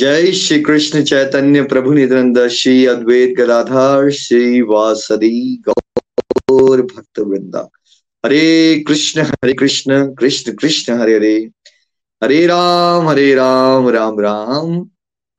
[0.00, 7.68] जय श्री कृष्ण चैतन्य प्रभु नित्यानंद श्री अद्वैत गदाधार, श्री वासदी गौर भक्त वृंदा।
[8.26, 11.50] हरे कृष्ण हरे कृष्ण कृष्ण कृष्ण, हरे हरे।
[12.24, 14.90] हरे राम हरे Ram Ram Ram.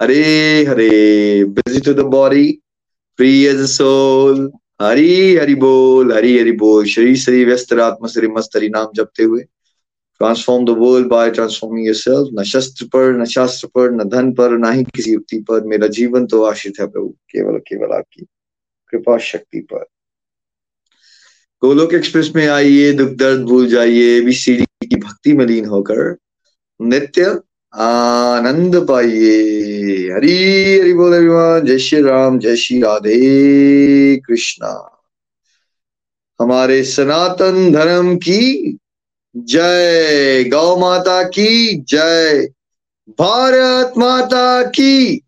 [0.02, 2.60] Hare Hare busy to the body
[3.18, 8.56] free as soul Hari Hari बोल, हरि हरि बोल। श्री श्री व्यस्त आत्मा, श्री मस्त
[8.56, 9.42] हरि नाम जपते हुए।
[10.22, 14.58] Transform the world by transforming yourself न शस्त्र पर न शास्त्र पर न धन पर
[14.58, 18.26] ना ही किसी युक्ति पर मेरा जीवन तो आश्रित है प्रभु केवल केवल आपकी
[18.94, 19.86] कृपा शक्ति पर
[21.64, 24.34] गोलोक एक्सप्रेस में आइए दुख दर्द भूल जाइए भी
[24.86, 26.16] की भक्ति में लीन होकर
[26.80, 27.40] नित्य
[27.74, 29.34] आनंद पाइए
[30.12, 30.38] हरी
[30.80, 34.74] हरि बोल एवरीवन जय श्री राम जय श्री राधे कृष्णा
[36.40, 38.78] हमारे सनातन धर्म की
[39.38, 42.48] जय गौ माता की, जय
[43.10, 45.22] भारत माता की,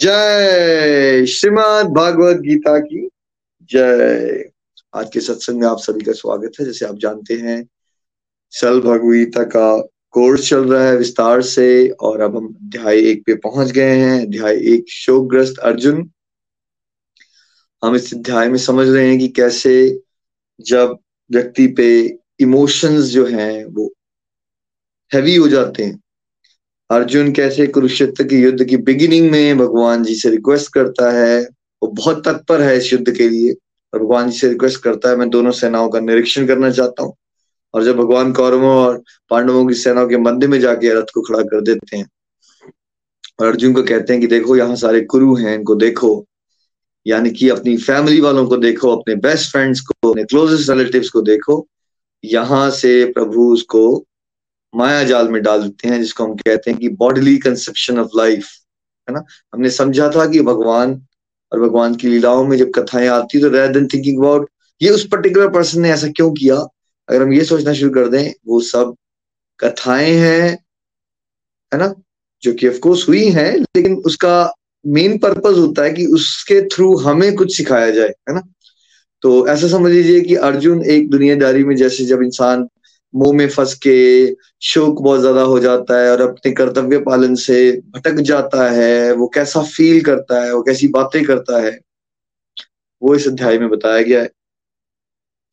[0.00, 3.08] जय श्रीमद भागवत गीता की,
[3.62, 4.50] जय।
[4.94, 7.68] आज के सत्संग में आप सभी का स्वागत है। जैसे आप जानते हैं,
[8.50, 13.34] सल भगवगीता का कोर्स चल रहा है विस्तार से, और अब हम अध्याय एक पे
[13.34, 16.10] पहुँच गए हैं। अध्याय एक, शोकग्रस्त अर्जुन।
[17.84, 20.00] हम इस अध्याय में समझ रहे हैं कि कैसे
[20.60, 20.98] जब
[21.32, 23.92] व्यक्ति पे इमोशंस जो हैं वो
[25.12, 26.00] हैवी हो जाते हैं।
[26.90, 31.40] अर्जुन कैसे कुरुक्षेत्र के युद्ध की बिगिनिंग में भगवान जी से रिक्वेस्ट करता है,
[31.82, 33.52] वो बहुत तत्पर है इस युद्ध के लिए।
[33.92, 37.14] और भगवान जी से रिक्वेस्ट करता है, मैं दोनों सेनाओं का निरीक्षण करना चाहता हूँ।
[37.74, 41.42] और जब भगवान कौरवों और पांडवों की सेनाओं के मध्य में जाके रथ को खड़ा
[41.42, 42.06] कर देते हैं,
[43.40, 46.26] और अर्जुन को कहते हैं कि देखो, यहाँ सारे कुरु हैं, इनको देखो।
[47.06, 51.22] यानी कि अपनी फैमिली वालों को देखो, अपने बेस्ट फ्रेंड्स को, अपने क्लोजेस्ट रिलेटिव्स को
[51.22, 51.66] देखो।
[52.24, 54.06] यहाँ से प्रभु उसको
[54.74, 58.48] माया जाल में डाल देते हैं, जिसको हम कहते हैं कि बॉडीली कंसेप्शन ऑफ़ लाइफ
[59.08, 59.22] है ना?
[59.54, 60.92] हमने समझा था कि भगवान
[61.52, 64.48] और भगवान की लीलाओं में जब कथाएँ आती तो रेदर देन थिंकिंग अबाउट
[64.82, 66.56] ये उस पर्टिकुलर पर्सन ने ऐसा क्यों किया,
[67.08, 68.94] अगर हम ये सोचना शुरू कर दें, वो सब
[69.60, 70.50] कथाएँ हैं,
[71.72, 71.94] है ना?
[72.42, 74.52] जो कि ऑफकोर्स हुई हैं, लेकिन उसका
[74.86, 78.42] मेन पर्पज होता है कि उसके थ्रू हमें कुछ सिखाया जाए, है ना?
[79.22, 82.68] तो ऐसा समझ लीजिए कि अर्जुन एक दुनियादारी में जैसे जब इंसान
[83.14, 87.72] मुँह में फंस के शोक बहुत ज़्यादा हो जाता है और अपने कर्तव्य पालन से
[87.72, 91.80] भटक जाता है, वो कैसा फील करता है, वो कैसी बातें करता है,
[93.02, 94.30] वो इस अध्याय में बताया गया है।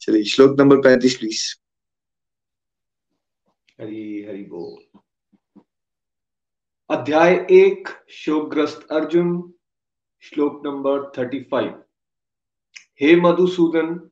[0.00, 1.54] चलिए, श्लोक नंबर पैंतीस प्लीज़
[3.80, 5.00] हरी, हरि बोल।
[6.90, 9.52] अध्याय एक, शोकग्रस्त अर्जुन,
[10.20, 11.82] श्लोक नंबर थर्टी फाइव
[13.00, 14.10] हे मधुसूदन,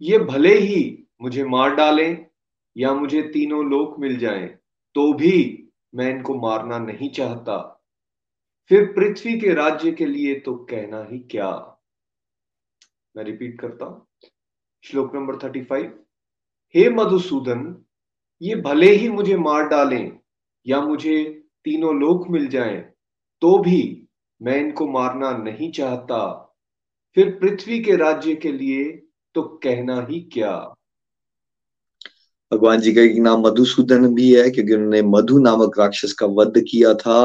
[0.00, 2.31] ये भले ही मुझे मार डालें
[2.76, 4.46] या मुझे तीनों लोक मिल जाएँ,
[4.94, 7.58] तो भी मैं इनको मारना नहीं चाहता।
[8.70, 11.50] फिर पृथ्वी के राज्य के लिए तो कहना ही क्या?
[13.14, 14.06] मैं रिपीट करता हूँ।
[14.84, 15.98] श्लोक नंबर थर्टी फाइव
[16.74, 17.84] हे मधुसूदन
[18.40, 20.18] ये भले ही मुझे मार डालें
[20.66, 21.24] या मुझे
[21.64, 22.80] तीनों लोक मिल जाएँ
[23.42, 24.08] तो भी
[24.40, 26.18] मैं इनको मारना नहीं चाहता।
[27.16, 28.84] फिर पृथ्वी के राज्य के लिए
[29.34, 30.52] तो कहना ही क्या?
[32.52, 36.58] भगवान जी का एक नाम मधुसूदन भी है, क्योंकि उन्होंने मधु नामक राक्षस का वध
[36.70, 37.18] किया था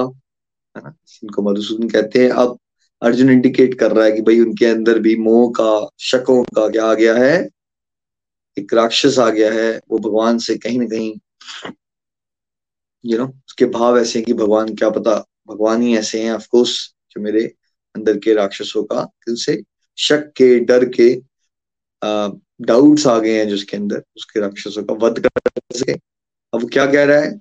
[0.75, 2.57] इनको मधुसूदन कहते हैं। अब
[3.01, 6.85] अर्जुन इंडिकेट कर रहा है कि भाई उनके अंदर भी मोह का, शकों का क्या
[6.85, 7.47] आ गया है?
[8.57, 11.13] एक राक्षस आ गया है, वो भगवान से कहीं ना कहीं
[13.03, 15.13] यू नो उसके भाव ऐसे हैं कि भगवान क्या पता,
[15.47, 16.71] भगवान ही ऐसे हैं ऑफकोर्स
[17.11, 17.43] जो मेरे
[17.95, 19.61] अंदर के राक्षसों का उनसे
[19.97, 21.13] शक के, डर के
[22.59, 25.39] डाउट्स आ गए हैं जिसके अंदर उसके राक्षसों का वध कर
[25.73, 25.93] सके।
[26.53, 27.31] अब क्या कह रहा है?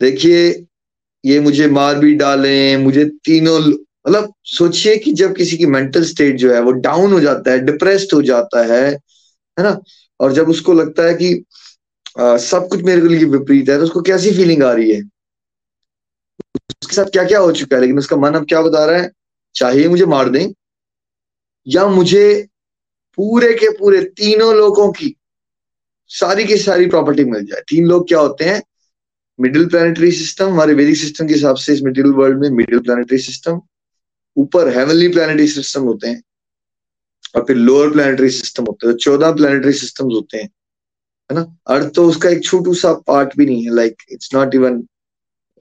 [0.00, 0.66] देखिए
[1.24, 6.36] ये मुझे मार भी डाले मुझे तीनों मतलब सोचिए कि जब किसी की मेंटल स्टेट
[6.36, 9.78] जो है वो डाउन हो जाता है डिप्रेस्ड हो जाता है है ना?
[10.20, 11.44] और जब उसको लगता है कि
[12.18, 15.02] आ, सब कुछ मेरे लिए विपरीत है तो उसको कैसी फीलिंग आ रही है?
[16.82, 17.80] उसके साथ क्या क्या हो चुका है?
[17.82, 19.10] लेकिन उसका मन अब क्या बता रहा है?
[19.54, 20.52] चाहे मुझे मार दें
[21.66, 22.46] या मुझे
[23.18, 25.14] पूरे के पूरे तीनों लोगों की
[26.10, 28.62] सारी की सारी प्रॉपर्टी मिल जाए। तीन लोग क्या होते हैं?
[29.38, 33.18] मिडिल प्लानिटरी सिस्टम हमारे वेदिक सिस्टम के हिसाब से इस मिडिल वर्ल्ड में मिडिल प्लानिटरी
[33.20, 33.60] सिस्टम
[34.36, 36.22] ऊपर हेवनली प्लानिटरी सिस्टम होते हैं,
[37.34, 40.48] और फिर लोअर प्लानिटरी सिस्टम होते हैं। चौदह प्लानिटरी सिस्टम होते हैं,
[41.30, 41.44] है ना?
[41.68, 44.78] अर्थ तो उसका एक छोटू सा पार्ट भी नहीं है like it's not even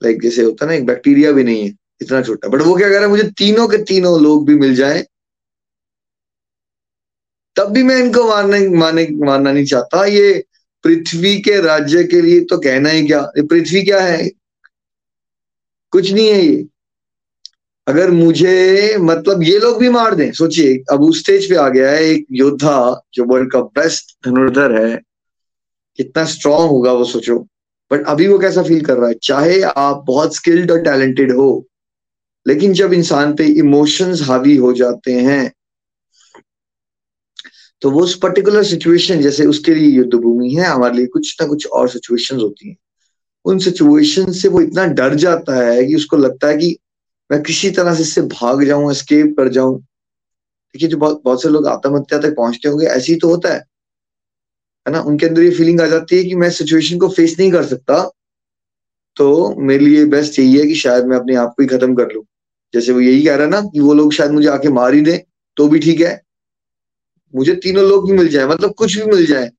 [0.01, 2.90] like जैसे होता है ना, एक बैक्टीरिया भी नहीं है, इतना छोटा। बट वो क्या
[2.90, 3.10] कह रहा है?
[3.10, 5.06] मुझे तीनों के तीनों लोग भी मिल जाए
[7.60, 10.44] तब भी मैं इनको मारने मारने, मारना नहीं चाहता। ये
[10.84, 13.22] पृथ्वी के राज्य के लिए तो कहना ही क्या?
[13.40, 14.30] पृथ्वी क्या है?
[15.94, 16.66] कुछ नहीं है ये।
[17.88, 21.92] अगर मुझे मतलब ये लोग भी मार दें। सोचिए, अब उस स्टेज पे आ गया
[21.92, 25.00] है एक योद्धा जो वर्ल्ड का बेस्ट धनुर्धर है।
[26.00, 27.38] कितना स्ट्रांग होगा वो सोचो।
[27.92, 29.16] बट अभी वो कैसा फील कर रहा है?
[29.24, 31.68] चाहे आप बहुत स्किल्ड और टैलेंटेड हो,
[32.48, 35.52] लेकिन जब इंसान पे इमोशंस हावी हो जाते हैं
[37.81, 41.48] तो वो उस पर्टिकुलर सिचुएशन जैसे उसके लिए युद्ध भूमि है, हमारे लिए कुछ ना
[41.48, 42.78] कुछ और सिचुएशन होती हैं।
[43.46, 46.78] उन सिचुएशन से वो इतना डर जाता है कि उसको लगता है कि
[47.31, 51.50] मैं किसी तरह से इससे भाग जाऊँ एस्केप कर जाऊँ। देखिए, जो बहुत बहुत से
[51.50, 53.60] लोग आत्महत्या तक पहुँचते होंगे, ऐसे ही तो होता है।
[54.88, 55.02] है ना?
[55.02, 58.12] उनके अंदर ये फीलिंग आ जाती है कि मैं सिचुएशन को फेस नहीं कर सकता।
[59.16, 62.12] तो मेरे लिए बेस्ट यही है कि शायद मैं अपने आप को ही खत्म कर
[62.14, 62.25] लू।
[62.74, 65.02] जैसे वो यही कह रहा है ना कि वो लोग शायद मुझे आके मार ही
[65.02, 65.25] दे
[65.58, 66.29] तो भी ठीक है।
[67.36, 69.52] मुझे तीनों लोग भी मिल जाए मतलब कुछ भी मिल जाए।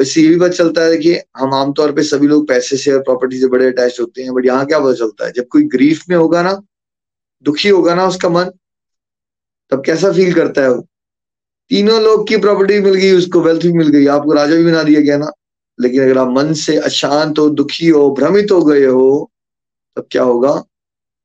[0.00, 3.00] इससे ये भी पता चलता है कि हम आमतौर पे सभी लोग पैसे से और
[3.00, 5.32] प्रॉपर्टी से बड़े अटैच होते हैं बट यहाँ क्या पता चलता है?
[5.32, 6.62] जब कोई ग्रीफ में होगा ना,
[7.42, 8.44] दुखी होगा ना उसका मन,
[9.70, 10.86] तब कैसा फील करता है वो?
[11.70, 14.82] तीनों लोग की प्रॉपर्टी मिल गई, उसको वेल्थ भी मिल गई। आपको राजा भी बना
[14.82, 15.30] दिया गया ना।
[15.80, 19.30] लेकिन अगर आप मन से अशांत हो, दुखी हो, भ्रमित हो गए हो,
[19.96, 20.64] तब क्या होगा?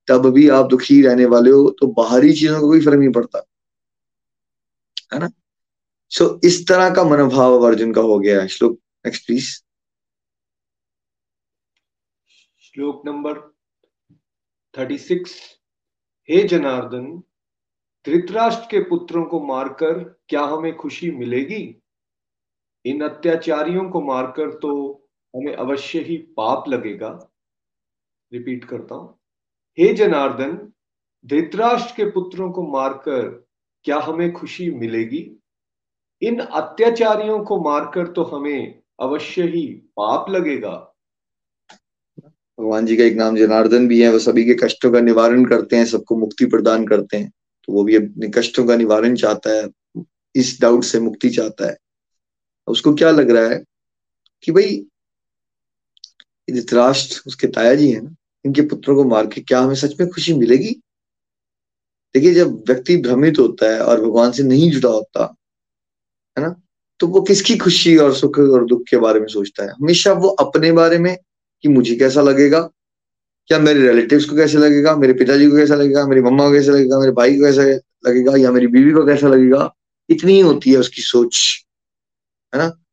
[0.07, 3.45] तब भी आप दुखी रहने वाले हो तो बाहरी चीज़ों का कोई फ़र्क नहीं पड़ता।
[5.13, 5.30] है ना?
[6.09, 9.50] सो so, इस तरह का मनोभाव अब अर्जुन का हो गया है। श्लोक नेक्स्ट प्लीज़
[12.59, 13.39] श्लोक नंबर
[14.77, 15.59] थर्टी सिक्स
[16.30, 17.24] हे जनार्दन
[18.06, 21.81] धृतराष्ट्र के पुत्रों को मारकर क्या हमें खुशी मिलेगी?
[22.85, 24.94] इन अत्याचारियों को मारकर तो
[25.35, 27.31] हमें अवश्य ही पाप लगेगा।
[28.33, 29.19] रिपीट करता हूँ।
[29.80, 30.73] हे जनार्दन
[31.26, 33.47] धृतराष्ट्र के पुत्रों को मारकर
[33.83, 35.40] क्या हमें खुशी मिलेगी?
[36.21, 40.94] इन अत्याचारियों को मारकर तो हमें अवश्य ही पाप लगेगा।
[42.59, 45.76] भगवान जी का एक नाम जनार्दन भी है, वो सभी के कष्टों का निवारण करते
[45.76, 47.31] हैं, सबको मुक्ति प्रदान करते हैं।
[47.64, 49.68] तो वो भी अपने कष्टों का निवारण चाहता है,
[50.36, 51.78] इस डाउट से मुक्ति चाहता है।
[52.68, 53.64] उसको क्या लग रहा है
[54.44, 54.86] कि भाई
[56.47, 60.09] धृतराष्ट्र उसके ताया जी है ना, इनके पुत्रों को मार के क्या हमें सच में
[60.09, 60.74] खुशी मिलेगी?
[62.16, 65.33] देखिए, जब व्यक्ति भ्रमित होता है और भगवान से नहीं जुड़ा होता
[66.37, 66.61] है ना?
[66.99, 69.69] तो वो किसकी खुशी और सुख और दुख के बारे में सोचता है?
[69.69, 71.17] हमेशा वो अपने बारे में
[71.61, 72.69] कि मुझे कैसा लगेगा?
[73.47, 74.95] क्या मेरे रिलेटिव्स को कैसे लगेगा?
[74.95, 76.07] मेरे पिताजी को कैसा लगेगा?
[76.07, 76.99] मेरी मम्मा को कैसा लगेगा?
[76.99, 77.61] मेरे भाई को कैसा
[78.09, 78.33] लगेगा?
[78.37, 79.75] या मेरी बीवी को कैसा लगेगा?
[80.09, 81.65] इतनी ही होती है उसकी सोच,
[82.56, 82.83] है ना?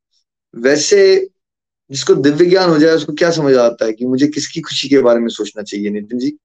[0.56, 1.30] वैसे
[1.90, 4.98] जिसको दिव्य ज्ञान हो जाए, उसको क्या समझ आता है कि मुझे किसकी खुशी के
[4.98, 6.36] बारे में सोचना चाहिए, नितिन जी?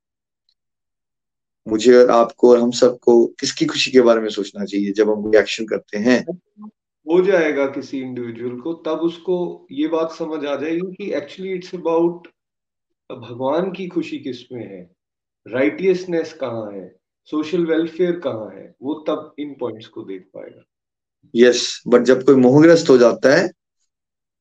[1.68, 5.32] मुझे और आपको और हम सबको किसकी खुशी के बारे में सोचना चाहिए जब हम
[5.36, 6.26] एक्शन करते हैं?
[7.00, 11.76] हो जाएगा किसी इंडिविजुअल को तब उसको ये बात समझ आ जाएगी कि एक्चुअली इट्स
[11.76, 12.28] अबाउट
[13.12, 14.92] भगवान की खुशी किसमें है
[15.48, 20.64] राइटियसनेस कहाँ है सोशल वेलफेयर कहाँ है वो तब इन पॉइंट्स को देख पाएगा।
[21.36, 23.52] यस yes, बट जब कोई मोहग्रस्त हो जाता है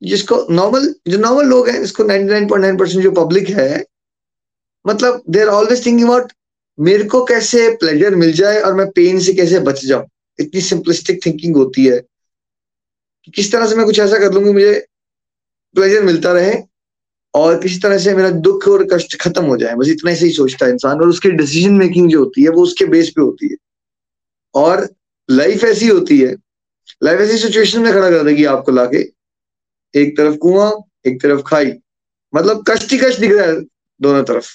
[0.03, 3.85] जिसको नॉर्मल जो नॉर्मल लोग हैं इसको 99.9 परसेंट जो पब्लिक है
[4.87, 6.33] मतलब they are always thinking about
[6.81, 10.07] मेरे को कैसे प्लेजर मिल जाए और मैं पेन से कैसे बच जाऊँ?
[10.41, 12.03] इतनी सिंपलिस्टिक थिंकिंग होती है।
[13.29, 14.87] कि किस तरह से मैं कुछ ऐसा कर लूँगी, मुझे
[15.75, 16.53] प्लेजर मिलता रहे
[17.35, 20.31] और किसी तरह से मेरा दुख और कष्ट खत्म हो जाए। बस इतना ही सही
[20.31, 23.49] सोचता है इंसान और उसकी डिसीज़न मेकिंग जो होती है, वो उसके बेस पे होती
[23.49, 23.57] है।
[24.55, 24.89] और
[25.31, 26.37] लाइफ ऐसी होती है
[27.05, 29.01] लाइफ ऐसी सिचुएशन में खड़ा कर देगी आपको लाके।
[29.95, 30.73] एक तरफ़ कुआँ,
[31.07, 31.73] एक तरफ़ खाई।
[32.35, 33.61] मतलब कष्ट ही कष्ट दिख रहा है
[34.03, 34.47] दोनों तरफ़।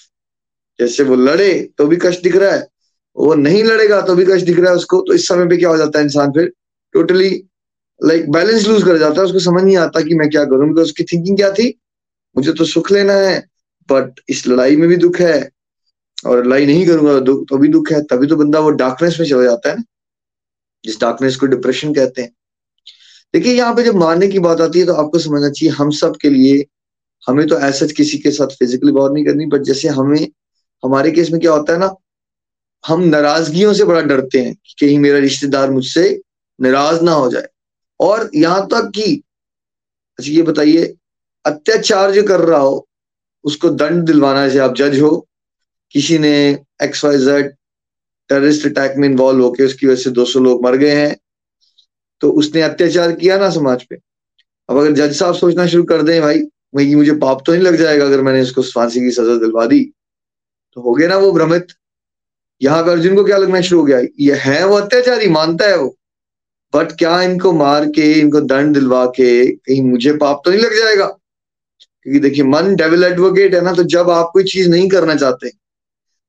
[0.80, 2.68] जैसे वो लड़े तो भी कष्ट दिख रहा है,
[3.16, 5.70] वो नहीं लड़ेगा तो भी कष्ट दिख रहा है उसको। तो इस समय पे क्या
[5.70, 6.52] हो जाता है इंसान फिर?
[6.94, 7.44] टोटली
[8.04, 10.86] लाइक बैलेंस लूज कर जाता है उसको समझ नहीं आता कि मैं क्या करूँ। बिकॉज़
[10.86, 11.68] उसकी थिंकिंग क्या थी?
[12.36, 13.40] मुझे तो सुख लेना है
[13.90, 15.50] बट इस लड़ाई में भी दुख है
[16.26, 19.28] और लड़ाई नहीं करूँगा तो, तो भी दुख है तभी तो बंदा वो डार्कनेस में
[19.28, 19.84] चला जाता है ना
[20.84, 22.32] जिस डार्कनेस को डिप्रेशन कहते हैं।
[23.34, 26.18] देखिए यहाँ पे जब मारने की बात आती है तो आपको समझना चाहिए हम सब
[26.22, 26.66] के लिए
[27.28, 30.28] हमें तो ऐसा किसी के साथ फिजिकली वॉर नहीं करनी बट जैसे हमें
[30.84, 31.94] हमारे केस में क्या होता है ना
[32.84, 36.22] हम नाराजगियों से बड़ा डरते हैं कि कहीं मेरा रिश्तेदार मुझसे
[36.60, 37.48] नाराज़ ना हो जाए।
[38.04, 39.12] और यहाँ तक कि
[40.20, 40.94] अच्छा ये बताइए
[41.46, 42.88] अत्याचार जो कर रहा हो,
[43.46, 45.28] उसको दंड दिलवाना जैसे आप जज हो,
[45.96, 46.34] किसी ने
[46.84, 47.52] X Y Z
[48.30, 51.16] terrorist attack में इन्वॉल्व होकर उसकी वजह से 200 लोग मर गए हैं
[52.22, 53.96] तो उसने अत्याचार किया ना समाज पे?
[54.70, 56.42] अब अगर जज साहब सोचना शुरू कर दें, भाई
[56.76, 59.84] वही मुझे पाप तो नहीं लग जाएगा अगर मैंने इसको फांसी की सजा दिलवा दी।
[60.74, 61.68] तो हो गया ना वो भ्रमित।
[62.62, 64.00] यहाँ अर्जुन को क्या लगना शुरू हो गया?
[64.20, 65.96] ये है वो अत्याचारी, मानता है वो।
[66.74, 70.76] बट क्या इनको मार के इनको दंड दिलवा के कहीं मुझे पाप तो नहीं लग
[70.76, 71.06] जाएगा?
[71.06, 75.52] क्योंकि देखिए मन डेविल एडवोकेट है ना तो जब आप कोई चीज़ नहीं करना चाहते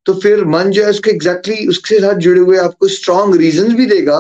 [0.07, 3.75] तो फिर मन जो है उसके एग्जैक्टली exactly उसके साथ जुड़े हुए आपको स्ट्रॉन्ग रीजन
[3.75, 4.19] भी देगा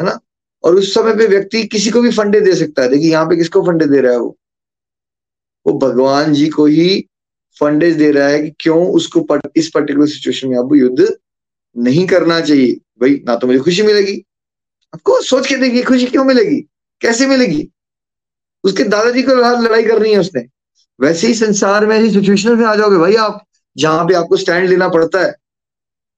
[0.00, 0.18] है ना?
[0.64, 3.36] और उस समय पे व्यक्ति किसी को भी फंडे दे सकता है। देखिए यहाँ पे
[3.36, 4.36] किसको फंडे दे रहा है वो?
[5.66, 7.06] वो भगवान जी को ही
[7.60, 11.16] फंडेज दे रहा है कि क्यों उसको पट, इस पर्टिकुलर सिचुएशन में आपको युद्ध
[11.76, 14.24] नहीं करना चाहिए। भाई ना तो मुझे खुशी मिलेगी।
[14.94, 16.60] आपको सोच के देखिए, खुशी क्यों मिलेगी?
[17.00, 17.70] कैसे मिलेगी?
[18.64, 20.46] उसके दादाजी को लड़ाई करनी है उसने।
[21.00, 23.46] वैसे ही संसार में ऐसी सिचुएशन में आ जाओगे भाई आप,
[23.76, 25.34] जहाँ पे आपको स्टैंड लेना पड़ता है,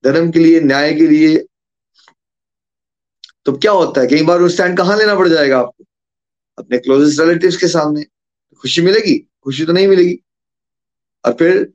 [0.05, 1.47] धर्म के लिए, न्याय के लिए।
[3.45, 4.07] तो क्या होता है?
[4.07, 5.85] कई बार वो स्टैंड कहाँ लेना पड़ जाएगा आपको?
[6.59, 8.05] अपने क्लोजेस्ट रिलेटिव के सामने।
[8.61, 9.19] खुशी मिलेगी?
[9.19, 10.19] खुशी तो नहीं मिलेगी।
[11.25, 11.73] और फिर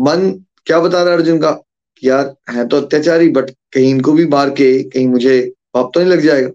[0.00, 1.50] मन क्या बता रहा है अर्जुन का?
[1.96, 6.00] कि यार, है तो अत्याचारी बट कहीं इनको भी मार के, कहीं मुझे पाप तो
[6.00, 6.48] नहीं लग जाएगा,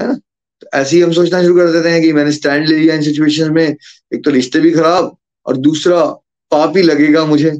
[0.00, 0.14] है ना?
[0.60, 3.02] तो ऐसे ही हम सोचना शुरू कर देते हैं कि मैंने स्टैंड ले लिया इन
[3.02, 3.76] सिचुएशन में,
[4.14, 6.04] एक तो रिश्ते भी खराब और दूसरा
[6.52, 7.50] पाप ही लगेगा मुझे,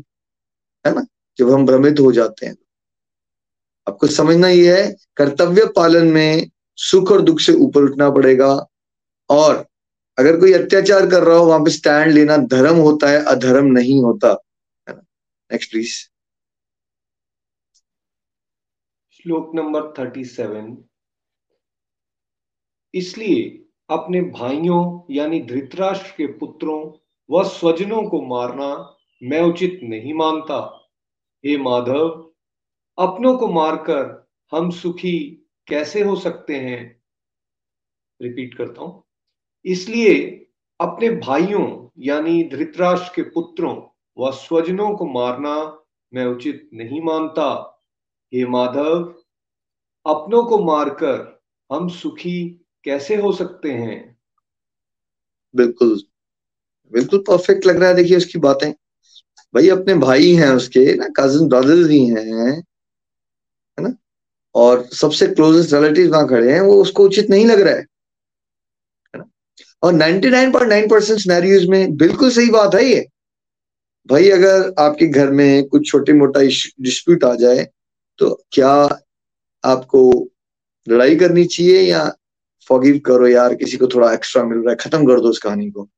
[0.87, 1.07] है ना?
[1.39, 2.57] जब हम भ्रमित हो जाते हैं।
[3.89, 8.67] आपको समझना ये है, कर्तव्य पालन में सुख और दुख से ऊपर उठना पड़ेगा
[9.31, 9.67] और
[10.19, 14.03] अगर कोई अत्याचार कर रहा हो, वहाँ पे स्टैंड लेना धर्म होता है, अधर्म नहीं
[14.03, 14.29] होता,
[14.89, 15.03] है ना?
[15.53, 15.95] नेक्स्ट प्लीज़
[19.13, 20.85] श्लोक नंबर थर्टी सेवन
[22.95, 26.93] इसलिए अपने भाइयों, यानी धृतराष्ट्र के पुत्रों
[27.31, 30.89] व स्वजनों को मारना मैं उचित नहीं मानता।
[31.47, 32.31] हे माधव,
[32.99, 37.03] अपनों को मारकर हम सुखी कैसे हो सकते हैं?
[38.23, 39.05] रिपीट करता हूँ।
[39.65, 40.47] इसलिए
[40.81, 43.83] अपने भाइयों, यानी धृतराष्ट्र के पुत्रों
[44.19, 45.83] व स्वजनों को मारना
[46.15, 47.81] मैं उचित नहीं मानता।
[48.35, 49.15] हे माधव,
[50.07, 51.43] अपनों को मारकर
[51.73, 54.17] हम सुखी कैसे हो सकते हैं?
[55.55, 56.01] बिल्कुल।
[56.93, 58.73] बिल्कुल परफेक्ट लग रहा है, देखिए उसकी बातें।
[59.55, 62.63] भाई, अपने भाई हैं उसके, ना कजिन ब्रदर्स ही हैं,
[63.79, 63.95] है ना?
[64.55, 67.87] और सबसे क्लोजेस्ट रिलेटिव वहाँ खड़े हैं, वो उसको उचित नहीं लग रहा है
[69.83, 73.07] और 99.9 परसेंट सिनेरियोज में बिल्कुल सही बात है ये।
[74.09, 76.41] भाई, अगर आपके घर में कुछ छोटे मोटा
[76.83, 77.67] डिस्प्यूट आ जाए
[78.19, 78.73] तो क्या
[79.65, 80.29] आपको
[80.89, 82.13] लड़ाई करनी चाहिए या
[82.71, 85.71] फॉगिव करो यार, किसी को थोड़ा एक्स्ट्रा मिल रहा है, खत्म कर दो उस कहानी
[85.71, 85.89] को।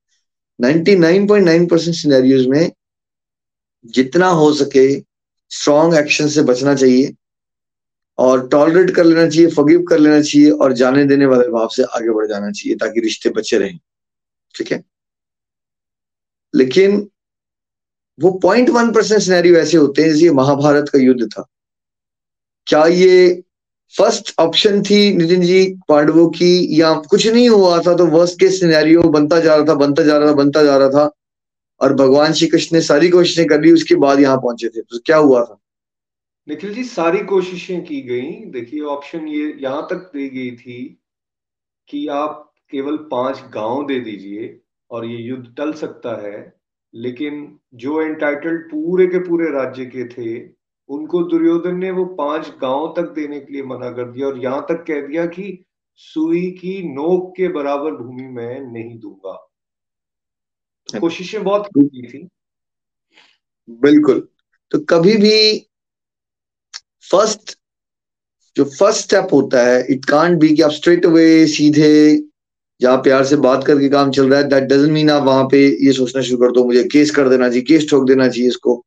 [0.61, 2.73] 99.9 परसेंट सिनेरियोज में
[3.87, 5.00] जितना हो सके
[5.50, 7.14] स्ट्रॉन्ग एक्शन से बचना चाहिए
[8.19, 11.83] और टॉलरेट कर लेना चाहिए फॉगिव कर लेना चाहिए और जाने देने वाले भाव से
[11.83, 13.79] आगे बढ़ जाना चाहिए ताकि रिश्ते बचे रहें।
[14.55, 14.85] ठीक है?
[16.55, 17.11] लेकिन
[18.21, 21.47] वो पॉइंट वन परसेंट सिनेरियो ऐसे होते हैं, जैसे महाभारत का युद्ध था।
[22.67, 23.43] क्या ये
[23.99, 28.50] फ़र्स्ट ऑप्शन थी नितिन जी, पांडवों की, या कुछ नहीं हुआ था तो वर्स्ट के
[28.50, 31.11] सिनेरियो बनता जा रहा था, बनता जा रहा था, बनता जा रहा था।
[31.80, 34.99] और भगवान श्री कृष्ण ने सारी कोशिशें कर ली, उसके बाद यहाँ पहुँचे थे। तो
[34.99, 35.58] क्या हुआ था?
[36.49, 41.00] निखिल जी, सारी कोशिशें की गई। देखिए ऑप्शन ये यहाँ तक दी गई थी
[41.88, 46.54] कि आप केवल पाँच गाँव दे दीजिए और ये युद्ध टल सकता है।
[46.94, 52.92] लेकिन जो एंटाइटल्ड पूरे के पूरे राज्य के थे उनको दुर्योधन ने वो पाँच गाँव
[52.96, 55.64] तक देने के लिए मना कर दिया और यहाँ तक कह दिया कि
[55.96, 59.32] सुई की नोक के बराबर भूमि मैं नहीं दूँगा।
[60.88, 62.28] तो कोशिशें बहुत की थी।
[63.68, 64.28] बिल्कुल।
[64.72, 65.68] तो कभी भी
[67.10, 67.56] फ़र्स्ट
[68.56, 71.92] जो फ़र्स्ट स्टेप होता है इट कांट बी कि आप स्ट्रेट अवे सीधे
[72.80, 75.58] जहाँ प्यार से बात करके काम चल रहा है। दैट डजंट मीन आप वहाँ पे
[75.86, 78.84] ये सोचना शुरू कर दो, मुझे केस कर देना चाहिए केस ठोक देना चाहिए इसको।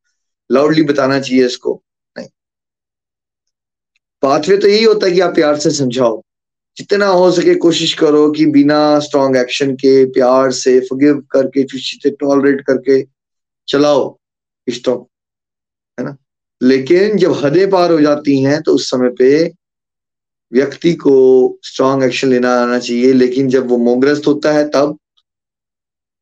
[0.52, 1.84] लाउडली बताना चाहिए इसको।
[2.18, 2.28] नहीं।
[4.22, 6.22] पाथवे तो यही होता है कि आप प्यार से समझाओ।
[6.78, 12.62] जितना हो सके कोशिश करो कि बिना स्ट्रॉन्ग एक्शन के, प्यार से फगिव करके टॉलरेट
[12.62, 13.04] करके
[13.68, 14.20] चलाओ।
[14.70, 15.02] रिश्तों
[16.00, 16.18] है ना?
[16.64, 19.54] लेकिन जब हदें पार हो जाती हैं तो उस समय पे
[20.54, 21.14] व्यक्ति को
[21.64, 24.98] स्ट्रांग एक्शन लेना आना चाहिए। लेकिन जब वो मोग्रस्त होता है, तब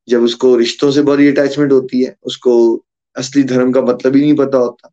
[0.09, 2.83] जब उसको रिश्तों से बड़ी अटैचमेंट होती है, उसको
[3.15, 4.89] असली धर्म का मतलब ही नहीं पता होता।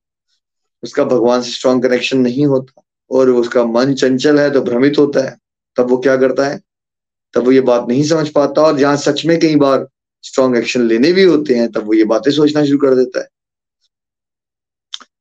[0.82, 5.24] उसका भगवान से स्ट्रांग कनेक्शन नहीं होता। और उसका मन चंचल है तो भ्रमित होता
[5.24, 5.36] है।
[5.76, 6.60] तब वो क्या करता है?
[7.34, 9.86] तब वो ये बात नहीं समझ पाता और जहाँ सच में कई बार
[10.22, 13.28] स्ट्रांग एक्शन लेने भी होते हैं, तब वो ये बातें सोचना शुरू कर देता है।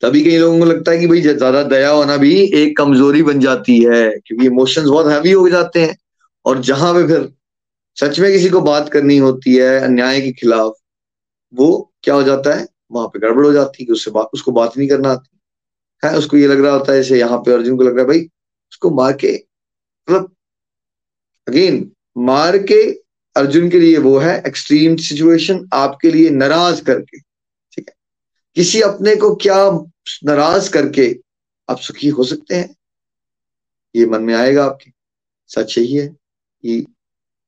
[0.01, 3.39] तभी कई लोगों को लगता है कि भाई, ज़्यादा दया होना भी एक कमज़ोरी बन
[3.39, 5.97] जाती है, क्योंकि इमोशंस बहुत हैवी हो जाते हैं।
[6.45, 7.29] और जहाँ पे फिर
[7.97, 10.73] सच में किसी को बात करनी होती है, अन्याय के खिलाफ,
[11.53, 12.67] वो क्या हो जाता है?
[12.91, 15.39] वहाँ पे गड़बड़ हो जाती है उससे बात उसको बात नहीं करना आती।
[16.05, 18.07] है, उसको ये लग रहा होता है, जैसे यहाँ पे अर्जुन को लग रहा है,
[18.07, 18.19] भाई,
[18.71, 19.45] उसको मार के
[20.09, 20.35] मतलब
[21.47, 22.91] अगेन मार के
[23.37, 27.19] अर्जुन के लिए वो है एक्सट्रीम सिचुएशन आपके लिए नाराज़ करके,
[27.71, 27.95] ठीक है?
[28.55, 29.71] किसी अपने को क्या
[30.23, 31.19] नाराज़ करके
[31.69, 32.75] आप सुखी हो सकते हैं?
[33.95, 34.91] ये मन में आएगा आपके।
[35.47, 36.07] सच यही है
[36.61, 36.85] कि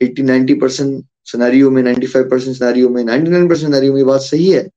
[0.01, 4.51] 80 90 परसेंट सिनेरियो में 95 परसेंट सिनेरियो में 99 परसेंट सिनेरियो में बात सही
[4.51, 4.69] है।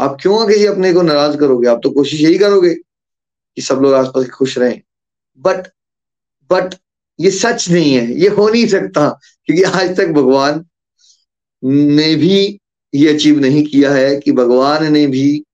[0.00, 1.68] आप क्यों किसी अपने को नाराज़ करोगे?
[1.68, 4.80] आप तो कोशिश यही करोगे कि सब लोग आसपास खुश रहें।
[5.40, 5.66] बट
[6.50, 6.74] बट
[7.18, 9.08] ये सच नहीं है। ये हो नहीं सकता,
[9.44, 10.64] क्योंकि आज तक भगवान
[11.62, 12.60] ने भी
[12.94, 15.44] ये अचीव नहीं किया है कि भगवान ने भी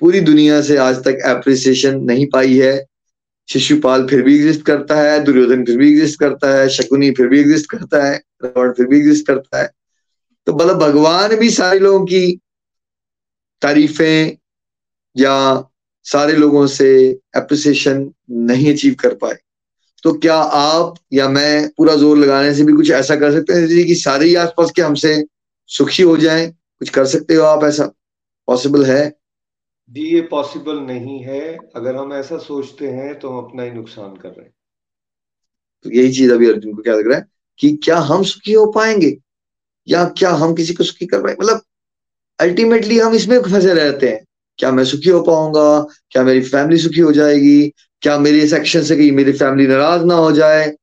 [0.00, 2.86] पूरी दुनिया से आज तक एप्रिसिएशन नहीं पाई है।
[3.48, 7.40] शिशुपाल फिर भी एग्जिस्ट करता है, दुर्योधन फिर भी एग्जिस्ट करता है, शकुनी फिर भी
[7.40, 9.70] एग्जिस्ट करता है, रावण फिर भी एग्जिस्ट करता है।
[10.46, 12.40] तो मतलब भगवान भी सारे लोगों की
[13.62, 14.36] तारीफें
[15.16, 15.64] या
[16.06, 16.88] सारे लोगों से
[17.36, 19.36] एप्रिसिएशन नहीं अचीव कर पाए।
[20.02, 23.86] तो क्या आप या मैं पूरा ज़ोर लगाने से भी कुछ ऐसा कर सकते हैं
[23.86, 25.24] कि सारे ही आसपास के हमसे
[25.70, 26.50] सुखी हो जाएँ?
[26.50, 27.92] कुछ कर सकते हो आप ऐसा?
[28.48, 29.18] पॉसिबल है?
[29.90, 34.16] जी ये पॉसिबल नहीं है। अगर हम ऐसा सोचते हैं तो हम अपना ही नुकसान
[34.16, 34.54] कर रहे हैं।
[35.84, 37.26] तो यही चीज़ अभी अर्जुन को क्या लग रहा है
[37.58, 39.16] कि क्या हम सुखी हो पाएँगे?
[39.88, 41.44] या क्या हम किसी को सुखी कर पाएँगे?
[41.44, 41.62] मतलब
[42.40, 44.24] अल्टीमेटली हम इसमें फंसे रहते हैं।
[44.58, 45.86] क्या मैं सुखी हो पाऊँगा?
[46.10, 47.72] क्या मेरी फैमिली सुखी हो जाएगी?
[48.02, 50.76] क्या मेरे इस एक्शन से कहीं मेरी फैमिली नाराज़ ना हो जाए?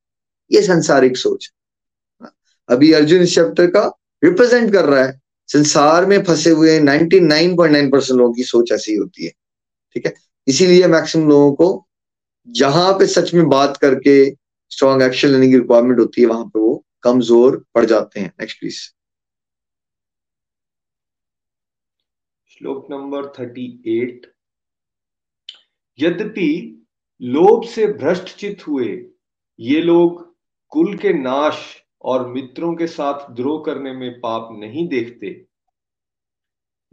[0.51, 1.51] ये संसारिक सोच
[2.69, 8.17] अभी अर्जुन इस चैप्टर का रिप्रेजेंट कर रहा है। संसार में फंसे हुए 99.9 परसेंट
[8.17, 9.31] लोगों की सोच ऐसी होती है।
[9.93, 10.13] ठीक है?
[10.47, 11.87] इसीलिए मैक्सिमम लोगों को
[12.49, 14.31] जहाँ पे सच में बात करके
[14.69, 18.59] स्ट्रॉन्ग एक्शन लेने की रिक्वायरमेंट होती है, वहाँ पे वो कमज़ोर पड़ जाते हैं। नेक्स्ट
[18.59, 18.94] प्लीज़
[22.59, 24.25] श्लोक नंबर थर्टी एट।
[25.99, 26.49] यद्यपि
[27.21, 29.11] लोभ से भ्रष्ट चित हुए,
[29.59, 30.35] ये लोग
[30.69, 35.45] कुल के नाश और मित्रों के साथ द्रोह करने में पाप नहीं देखते।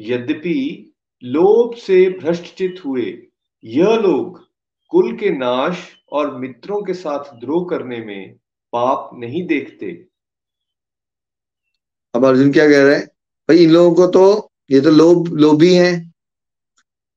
[0.01, 3.27] यद्यपि लोभ से भ्रष्टचित हुए,
[3.65, 4.49] यह लोग
[4.91, 8.35] कुल के नाश और मित्रों के साथ द्रोह करने में
[8.73, 10.09] पाप नहीं देखते।
[12.15, 13.07] अब अर्जुन क्या कह रहे हैं?
[13.49, 16.15] भाई इन लोगों को तो ये तो लोभ, लोभी हैं,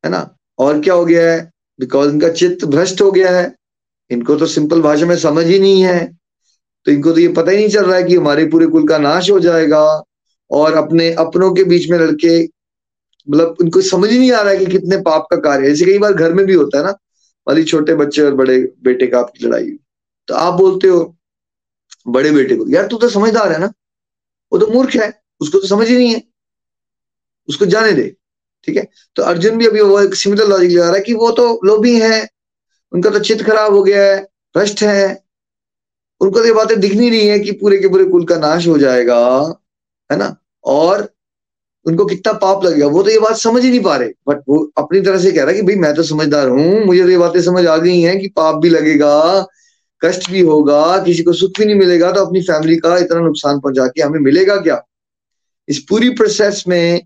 [0.06, 0.38] है ना?
[0.60, 1.52] और क्या हो गया है?
[1.80, 3.56] बिकॉज़ इनका चित्त भ्रष्ट हो गया है।
[4.12, 6.18] इनको तो सिंपल भाषा में समझ ही नहीं है।
[6.86, 8.98] तो इनको तो ये पता ही नहीं चल रहा है कि हमारे पूरे कुल का
[8.98, 10.04] नाश हो जाएगा।
[10.52, 12.44] और अपने अपनों के बीच में लड़के
[13.30, 15.92] मतलब उनको समझ ही नहीं आ रहा है कि कितने पाप का कार्य है। जैसे
[15.92, 16.92] कई बार घर में भी होता है ना,
[17.48, 19.72] वाली छोटे बच्चे और बड़े बेटे का आपकी लड़ाई।
[20.28, 21.16] तो आप बोलते हो,
[22.08, 23.74] बड़े बेटे को, यार तू तो समझदार है ना?
[24.54, 26.24] वो तो मूर्ख है, उसको तो समझ ही नहीं है।
[27.48, 28.08] उसको जाने दे,
[28.68, 28.88] ठीक है?
[29.16, 32.00] तो अर्जुन भी अभी वो एक सिमिलर लॉजिक लगा रहा है कि वो तो लोभी
[32.02, 32.28] है,
[32.92, 34.22] उनका तो चित्त खराब हो गया है,
[34.56, 35.24] भ्रष्ट है।
[36.22, 38.68] उनको तो ये बातें दिख नहीं रही है कि पूरे के पूरे कुल का नाश
[38.68, 39.20] हो जाएगा,
[40.10, 40.36] है ना?
[40.64, 41.10] और
[41.86, 44.60] उनको कितना पाप लगेगा वो तो ये बात समझ ही नहीं पा रहे। बट वो
[44.78, 47.18] अपनी तरह से कह रहा है कि भाई, मैं तो समझदार हूँ, मुझे तो ये
[47.18, 49.46] बातें समझ आ गई हैं कि पाप भी लगेगा,
[50.02, 53.60] कष्ट भी होगा, किसी को सुख भी नहीं मिलेगा तो अपनी फैमिली का इतना नुकसान
[53.60, 54.82] पहुँचा के हमें मिलेगा क्या?
[55.68, 57.02] इस पूरी प्रोसेस में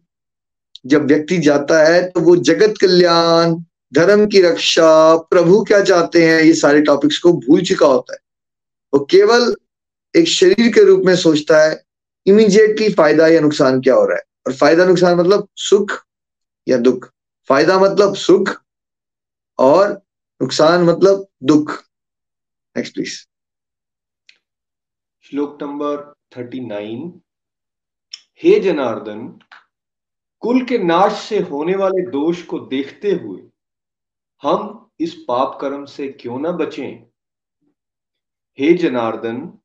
[0.85, 3.55] जब व्यक्ति जाता है तो वो जगत कल्याण,
[3.93, 8.19] धर्म की रक्षा, प्रभु क्या चाहते हैं, ये सारे टॉपिक्स को भूल चुका होता है।
[8.93, 9.55] वो केवल
[10.15, 11.83] एक शरीर के रूप में सोचता है
[12.25, 14.23] इमीडिएटली फ़ायदा या नुकसान क्या हो रहा है?
[14.47, 15.91] और फ़ायदा नुकसान मतलब सुख
[16.67, 17.09] या दुख?
[17.49, 18.49] फ़ायदा मतलब सुख
[19.59, 19.91] और
[20.41, 21.71] नुकसान मतलब दुख।
[22.75, 23.17] नेक्स्ट प्लीज़
[25.25, 27.21] श्लोक नंबर थर्टी नाइन।
[28.43, 29.27] हे जनार्दन
[30.39, 33.41] कुल के नाश से होने वाले दोष को देखते हुए
[34.41, 37.05] हम इस पाप कर्म से क्यों ना बचें?
[38.59, 39.59] हे जनार्दन,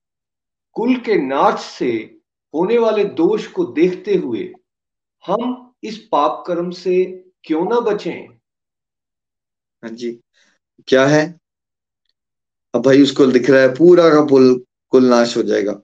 [0.72, 2.20] कुल के नाश से
[2.54, 4.54] होने वाले दोष को देखते हुए
[5.26, 8.28] हम इस पाप कर्म से क्यों ना बचें?
[9.82, 10.20] हाँ जी।
[10.86, 11.40] क्या है?
[12.74, 15.80] अब भाई उसको दिख रहा है पूरा का पुल कुल नाश हो जाएगा।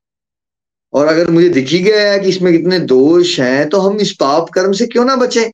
[0.92, 4.50] और अगर मुझे दिख गया है कि इसमें कितने दोष हैं तो हम इस पाप
[4.50, 5.50] कर्म से क्यों ना बचें?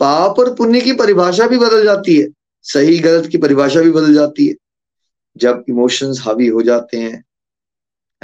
[0.00, 2.28] पाप और पुण्य की परिभाषा भी बदल जाती है।
[2.62, 4.54] सही गलत की परिभाषा भी बदल जाती है।
[5.36, 7.24] जब इमोशंस हावी हो जाते हैं,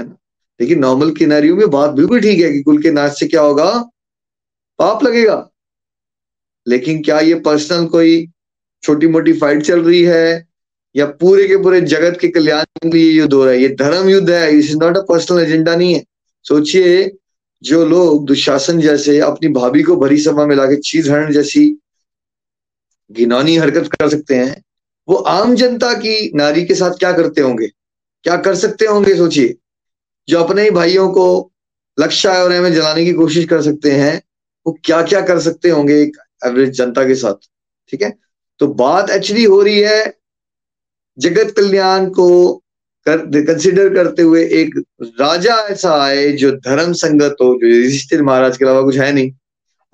[0.00, 0.16] है ना?
[0.60, 3.90] लेकिन नॉर्मल किनारियों में बात बिल्कुल ठीक है कि कुल के नाश से क्या होगा?
[4.78, 5.50] पाप लगेगा।
[6.68, 8.28] लेकिन क्या ये पर्सनल कोई
[8.82, 10.51] छोटी मोटी फाइट चल रही है?
[10.96, 14.08] या पूरे के पूरे जगत के कल्याण के लिए युद्ध हो रहा है। ये धर्म
[14.08, 16.04] युद्ध है। इस नॉट अ पर्सनल एजेंडा नहीं है।
[16.42, 17.16] सोचिए,
[17.62, 21.78] जो लोग दुशासन जैसे अपनी भाभी को भरी सभा में लाके चीज़ हरण जैसी
[23.12, 24.62] घिनौनी हरकत कर सकते हैं,
[25.08, 27.66] वो आम जनता की नारी के साथ क्या करते होंगे?
[28.22, 29.16] क्या कर सकते होंगे?
[29.16, 29.56] सोचिए।
[30.28, 31.52] जो अपने ही भाइयों को
[32.00, 34.22] लक्ष्य और में जलाने की कोशिश कर सकते हैं,
[34.66, 37.34] वो क्या क्या कर सकते होंगे एक एवरेज जनता के साथ?
[37.90, 38.18] ठीक है?
[38.58, 40.21] तो बात एक्चुअली हो रही है
[41.18, 42.56] जगत कल्याण को
[43.04, 48.56] कर कंसिडर करते हुए एक राजा ऐसा आए जो धर्म संगत हो, जो युधिष्ठिर महाराज
[48.56, 49.32] के अलावा कुछ है नहीं।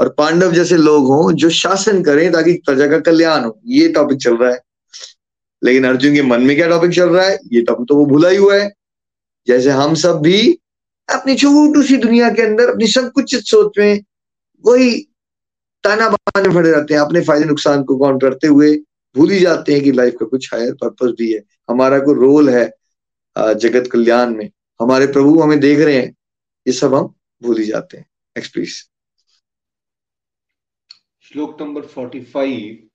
[0.00, 4.18] और पांडव जैसे लोग हों जो शासन करें ताकि प्रजा का कल्याण हो। ये टॉपिक
[4.18, 4.60] चल रहा है।
[5.64, 7.38] लेकिन अर्जुन के मन में क्या टॉपिक चल रहा है?
[7.52, 8.72] ये टॉपिक तो वो भूला ही हुआ है।
[9.48, 10.58] जैसे हम सब भी
[11.12, 14.04] अपनी छोटू सी दुनिया के अंदर, अपनी संकुचित सोच में
[14.66, 15.08] वही
[15.84, 18.78] ताना बाना फड़े रहते हैं, अपने फ़ायदे नुकसान को काउंट करते हुए।
[19.16, 22.48] भूल ही जाते हैं कि लाइफ का कुछ हायर पर्पज भी है। हमारा कोई रोल
[22.48, 22.70] है
[23.38, 26.14] जगत कल्याण में। हमारे प्रभु हमें देख रहे हैं।
[26.66, 28.04] ये सब हम भूल ही जाते हैं।
[28.36, 28.82] नेक्स्ट प्लीज़
[31.22, 32.88] श्लोक नंबर फोर्टी फाइव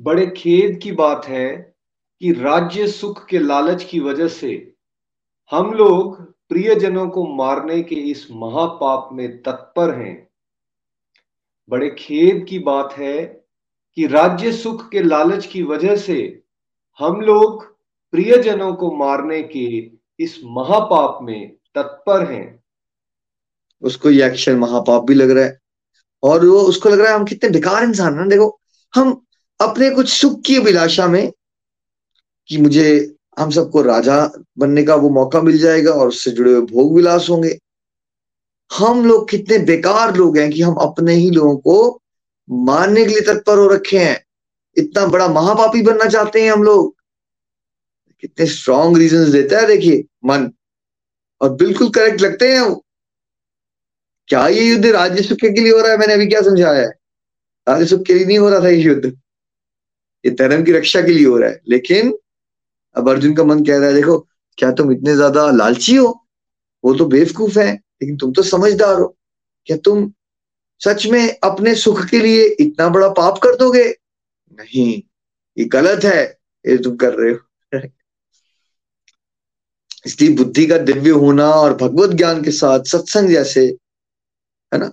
[0.00, 1.74] बड़े खेद की बात है
[2.20, 4.72] कि राज्य सुख के लालच की वजह से
[5.50, 10.28] हम लोग प्रियजनों को मारने के इस महापाप में तत्पर हैं।
[11.68, 13.37] बड़े खेद की बात है
[13.98, 16.42] कि राज्य सुख के लालच की वजह से
[16.98, 17.76] हम लोग
[18.10, 19.90] प्रियजनों को मारने के
[20.24, 22.64] इस महापाप में तत्पर हैं।
[23.82, 25.60] उसको ये एक्शन महापाप भी लग रहा है।
[26.22, 28.60] और वो, उसको लग रहा है हम कितने बेकार इंसान हैं देखो,
[28.94, 29.24] हम
[29.60, 31.32] अपने कुछ सुख की अभिलाषा में
[32.48, 36.60] कि मुझे, हम सबको राजा बनने का वो मौका मिल जाएगा और उससे जुड़े हुए
[36.60, 37.58] भोग विलास होंगे।
[38.78, 42.02] हम लोग कितने बेकार लोग हैं कि हम अपने ही लोगों को
[42.48, 44.24] मारने के लिए तत्पर हो रखे हैं।
[44.76, 46.94] इतना बड़ा महापापी बनना चाहते हैं हम लोग।
[48.20, 50.50] कितने स्ट्रॉन्ग रीजन देता है, देखिए, मन।
[51.40, 52.74] और बिल्कुल करेक्ट लगते हैं
[54.28, 55.98] क्या ये युद्ध राज्य सुख के लिए हो रहा है?
[55.98, 56.88] मैंने अभी क्या समझाया है?
[57.68, 59.04] राज्य सुख के लिए नहीं हो रहा था ये युद्ध।
[60.24, 62.12] ये धर्म की रक्षा के लिए हो रहा है। लेकिन
[62.96, 64.18] अब अर्जुन का मन कह रहा है, देखो,
[64.58, 66.08] क्या तुम इतने ज़्यादा लालची हो?
[66.84, 69.16] वो तो बेवकूफ़ है, लेकिन तुम तो समझदार हो।
[69.66, 70.12] क्या तुम
[70.84, 73.84] सच में अपने सुख के लिए इतना बड़ा पाप कर दोगे?
[74.52, 75.02] नहीं,
[75.58, 77.38] ये गलत है, ये तुम कर रहे हो।
[80.06, 83.66] इसलिए बुद्धि का दिव्य होना और भगवत ज्ञान के साथ, सत्संग जैसे,
[84.74, 84.92] है ना?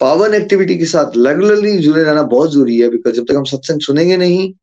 [0.00, 3.80] पावन एक्टिविटी के साथ रेगुलरली जुड़े रहना बहुत ज़रूरी है बिकॉज़ जब तक हम सत्संग
[3.80, 4.54] सुनेंगे नहीं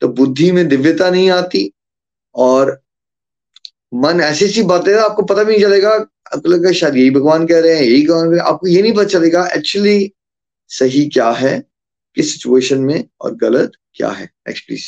[0.00, 1.72] तो बुद्धि में दिव्यता नहीं आती
[2.34, 2.82] और
[3.92, 7.60] मन ऐसी ऐसी बातें आपको पता भी नहीं चलेगा। आपको लगेगा शायद यही भगवान कह
[7.60, 10.12] रहे हैं, यही भगवान आपको ये नहीं पता चलेगा एक्चुअली
[10.70, 11.58] सही क्या है,
[12.16, 14.86] किस सिचुएशन में और गलत क्या है। नेक्स्ट प्लीज़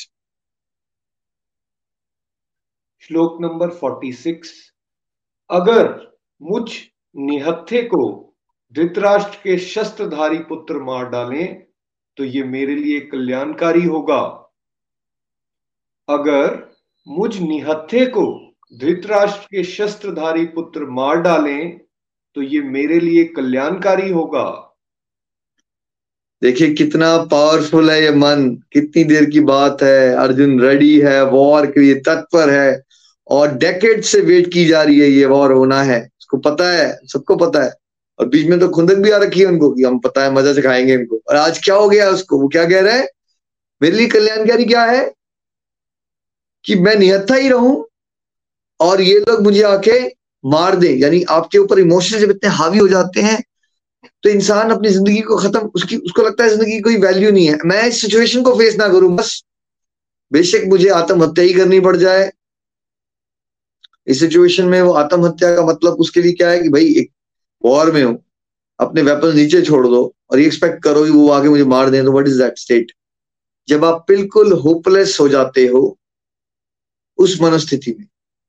[3.03, 4.51] श्लोक नंबर फोर्टी सिक्स
[5.51, 5.87] अगर
[6.41, 6.71] मुझ
[7.15, 8.03] निहत्थे को
[8.75, 11.63] धृतराष्ट्र के शस्त्रधारी पुत्र मार डालें
[12.17, 14.21] तो ये मेरे लिए कल्याणकारी होगा।
[16.09, 16.57] अगर
[17.07, 18.27] मुझ निहत्थे को
[18.75, 21.81] धृतराष्ट्र के शस्त्रधारी पुत्र मार डालें
[22.35, 24.65] तो ये मेरे लिए कल्याणकारी होगा।
[26.43, 31.67] देखिए, कितना पावरफुल है ये मन। कितनी देर की बात है। अर्जुन रेडी है वॉर
[31.67, 32.83] के लिए तत्पर है,
[33.31, 36.99] और डेकेड से वेट की जा रही है, ये वॉर होना है। उसको पता है,
[37.05, 37.75] सबको पता है।
[38.19, 40.53] और बीच में तो खुंदक भी आ रखी है उनको कि हम पता है, मज़ा
[40.53, 42.39] से खाएँगे इनको। और आज क्या हो गया उसको?
[42.39, 43.09] वो क्या कह रहे हैं?
[43.83, 45.15] मेरे लिए कल्याणकारी क्या है?
[46.65, 47.88] कि मैं निहत्था ही रहूँ
[48.81, 49.99] और ये लोग मुझे आके
[50.45, 53.43] मार दे, यानी आपके ऊपर इमोशन जब इतने हावी हो जाते हैं
[54.25, 57.47] तो इंसान अपनी ज़िंदगी को खत्म, उसकी, उसको लगता है ज़िंदगी की कोई वैल्यू नहीं
[57.49, 59.43] है। मैं इस सिचुएशन को फेस ना करूँ, बस।
[60.33, 62.31] बेशक मुझे आत्महत्या ही करनी पड़ जाए।
[64.07, 67.11] इस सिचुएशन में वो आत्महत्या का मतलब उसके लिए क्या है कि भाई, एक
[67.65, 68.17] वॉर में हो।
[68.79, 72.05] अपने वेपन नीचे छोड़ दो और ये एक्सपेक्ट करो कि वो आगे मुझे मार दें
[72.05, 72.93] तो व्हाट इज़ दैट स्टेट
[73.69, 75.99] जब आप बिल्कुल होपलेस हो जाते हो,
[77.19, 78.07] उस मनस्थिति में।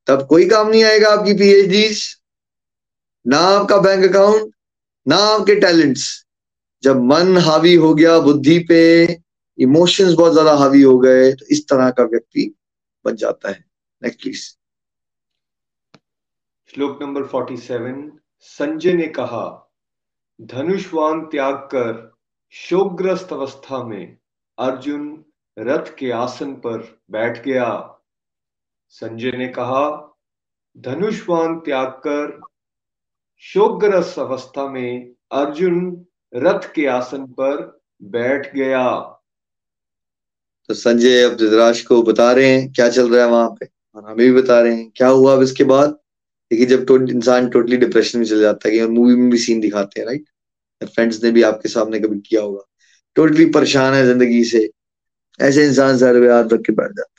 [0.10, 1.88] तब कोई काम नहीं आएगा आपकी पीएचडी
[3.26, 4.54] ना आपका बैंक अकाउंट
[5.08, 6.06] ना आपके टैलेंट्स
[6.84, 8.82] जब मन हावी हो गया बुद्धि पे
[9.58, 12.54] इमोशंस बहुत ज़्यादा हावी हो गए तो इस तरह का व्यक्ति
[13.06, 13.64] बन जाता है।
[14.02, 14.44] नेक्स्ट प्लीज़
[16.74, 18.02] श्लोक नंबर 47
[18.40, 19.46] संजय ने कहा
[20.40, 22.18] धनुष्वान त्याग कर
[22.54, 24.18] शोकग्रस्त अवस्था में
[24.58, 25.26] अर्जुन
[25.58, 27.66] रथ के आसन पर बैठ गया।
[28.90, 30.16] संजय ने कहा,
[30.78, 32.40] धनुष्वान त्याग कर
[33.38, 38.90] शोकग्रस्त अवस्था में अर्जुन रथ के आसन पर बैठ गया।
[40.70, 43.68] तो संजय अब धृतराज को बता रहे हैं, क्या चल रहा है वहाँ पे?
[43.96, 45.90] और हमें भी बता रहे हैं, क्या हुआ अब इसके बाद?
[46.52, 50.00] देखिए, जब तो इंसान टोटली डिप्रेशन में चल जाता है मूवी में भी सीन दिखाते
[50.00, 50.26] हैं राइट
[50.82, 52.62] फ्रेंड्स ने भी आपके सामने कभी किया होगा।
[53.16, 54.70] टोटली परेशान है ज़िंदगी से।
[55.40, 57.19] ऐसे इंसान सर पे हाथ रख के बैठ जाते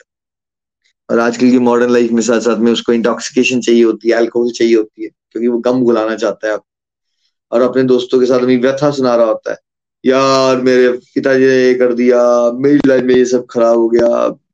[1.11, 4.51] और आजकल की मॉडर्न लाइफ में साथ साथ में उसको इंटॉक्सिकेशन चाहिए होती है अल्कोहल
[4.51, 6.57] चाहिए होती है, क्योंकि वो गम बुलाना चाहता है
[7.51, 9.57] और अपने दोस्तों के साथ व्यथा सुना रहा होता है,
[10.03, 12.21] यार, मेरे पिताजी ने ये कर दिया,
[12.51, 14.07] मेरी लाइफ में ये सब खराब हो गया,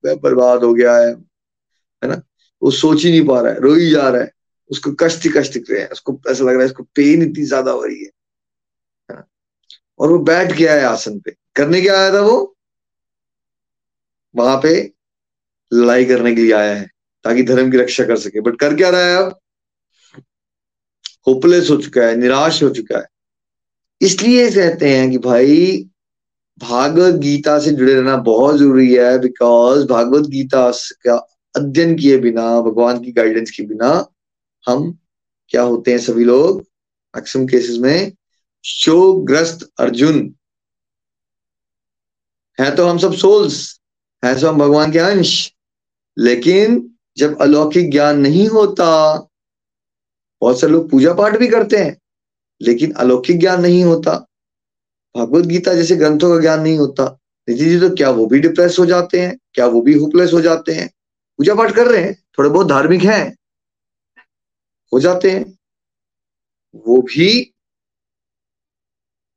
[0.06, 2.22] मैं बर्बाद हो गया है। है ना?
[2.62, 4.32] वो सोच ही नहीं पा रहा है, रो ही जा रहा है।
[4.72, 7.44] उसको कष्ट ही कष्ट दिख रहे हैं, उसको ऐसा लग रहा है उसको पेन इतनी
[7.46, 8.12] ज़्यादा हो रही है।
[10.00, 12.56] और वो बैठ गया है आसन पे। करने क्या आया था वो?
[14.36, 14.97] वहाँ पे
[15.74, 16.90] लड़ाई करने के लिए आया है,
[17.24, 19.40] ताकि धर्म की रक्षा कर सके। बट कर क्या रहा है अब?
[21.28, 23.06] होपलेस हो चुका है, निराश हो चुका है।
[24.02, 25.90] इसलिए कहते हैं कि भाई,
[26.60, 32.62] भागवत गीता से जुड़े रहना बहुत ज़रूरी है बिकॉज़ भागवत गीता का अध्ययन किए बिना,
[32.62, 34.08] भगवान की गाइडेंस के बिना,
[34.68, 35.00] हम
[35.50, 36.60] क्या होते हैं सभी लोग?
[37.16, 38.12] मैक्सिमम केसेस में
[38.66, 40.36] शोकग्रस्त अर्जुन।
[42.60, 43.80] है तो हम सब सोल्स
[44.26, 45.54] है तो हम भगवान के अंश।
[46.18, 48.88] लेकिन जब अलौकिक ज्ञान नहीं होता
[50.42, 51.98] बहुत से लोग पूजा पाठ भी करते हैं
[52.62, 54.28] लेकिन अलौकिक ज्ञान नहीं होता।
[55.18, 58.80] भगवत गीता जैसे ग्रंथों का ज्ञान नहीं होता। निधि जी तो क्या वो भी डिप्रेस
[58.80, 59.38] हो जाते हैं?
[59.54, 60.88] क्या वो भी होपलेस हो जाते हैं?
[61.40, 63.38] पूजा पाठ कर रहे हैं थोड़े बहुत धार्मिक हैं
[64.94, 65.58] हो जाते हैं।
[66.76, 67.54] वो भी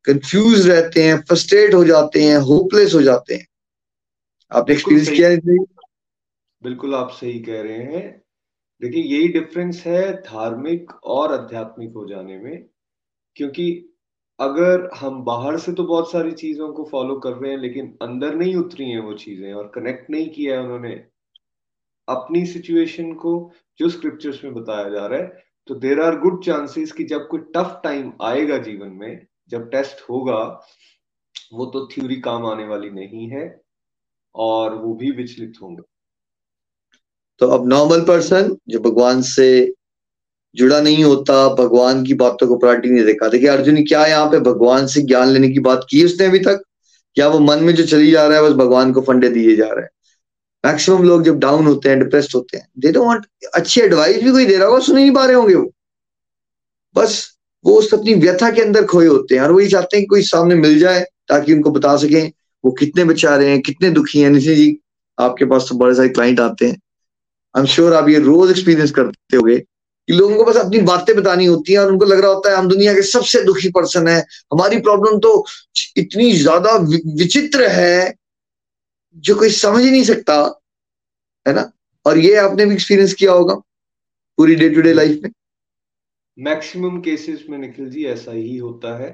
[0.04, 3.46] कंफ्यूज रहते हैं फ्रस्ट्रेट हो जाते हैं होपलेस हो जाते हैं।
[4.52, 5.64] आपने एक्सपीरियंस किया नहीं
[6.62, 8.08] बिल्कुल आप सही कह रहे हैं।
[8.80, 12.66] देखिए, यही डिफरेंस है धार्मिक और आध्यात्मिक हो जाने में,
[13.36, 13.66] क्योंकि
[14.38, 18.34] अगर हम बाहर से तो बहुत सारी चीज़ों को फॉलो कर रहे हैं, लेकिन अंदर
[18.36, 20.94] नहीं उतरी हैं वो चीज़ें और कनेक्ट नहीं किया है उन्होंने
[22.08, 23.32] अपनी सिचुएशन को
[23.80, 27.40] जो स्क्रिप्चर्स में बताया जा रहा है तो देर आर गुड चांसेस कि जब कोई
[27.56, 30.38] टफ टाइम आएगा जीवन में, जब टेस्ट होगा,
[31.54, 33.44] वो तो थ्योरी काम आने वाली नहीं है
[34.34, 35.82] और वो भी विचलित होंगे।
[37.40, 39.74] तो अब नॉर्मल पर्सन जो भगवान से
[40.54, 44.40] जुड़ा नहीं होता, भगवान की बातों को प्रायोरिटी नहीं देखा। देखिए अर्जुन क्या यहाँ पे
[44.40, 46.62] भगवान से ज्ञान लेने की बात की उसने अभी तक?
[47.16, 49.66] क्या वो मन में जो चली जा रहा है, बस भगवान को फंडे दिए जा
[49.66, 49.90] रहे हैं?
[50.64, 54.30] मैक्सिमम लोग जब डाउन होते हैं डिप्रेस्ड होते हैं दे डोंट वांट अच्छी एडवाइस भी
[54.30, 55.70] कोई दे रहा होगा, सुन नहीं पा रहे होंगे वो।
[56.96, 60.08] बस वो उस अपनी व्यथा के अंदर खोए होते हैं और वही चाहते हैं कि
[60.08, 62.30] कोई सामने मिल जाए ताकि उनको बता सकें,
[62.64, 64.76] वो कितने बेचारे हैं, कितने दुखी हैं। निशा जी,
[65.18, 66.80] आपके पास तो बड़े सारे क्लाइंट आते हैं।
[67.54, 71.14] आई एम श्योर आप ये रोज एक्सपीरियंस करते होगे कि लोगों को बस अपनी बातें
[71.16, 74.08] बतानी होती हैं और उनको लग रहा होता है हम दुनिया के सबसे दुखी पर्सन
[74.08, 74.18] है।
[74.52, 75.32] हमारी प्रॉब्लम तो
[75.96, 76.76] इतनी ज़्यादा
[77.16, 78.14] विचित्र है
[79.16, 80.34] जो कोई समझ ही नहीं सकता,
[81.46, 81.70] है ना?
[82.06, 83.54] और ये आपने भी एक्सपीरियंस किया होगा
[84.38, 85.30] पूरी डे टू डे लाइफ में।
[86.38, 89.10] मैक्सिमम केसेस में निखिल जी ऐसा ही होता है।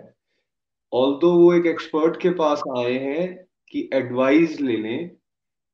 [0.92, 3.26] ऑल वो एक एक्सपर्ट के पास आए हैं
[3.72, 5.10] कि एडवाइस ले लें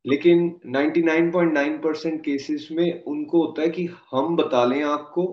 [0.04, 5.24] लेकिन 99.9 परसेंट केसेस में उनको होता है कि हम बता लें आपको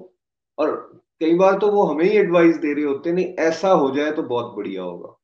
[0.58, 0.76] और
[1.20, 4.24] कई बार तो वो हमें ही एडवाइस दे रहे होते नहीं ऐसा हो जाए तो
[4.24, 5.16] बहुत बढ़िया होगा।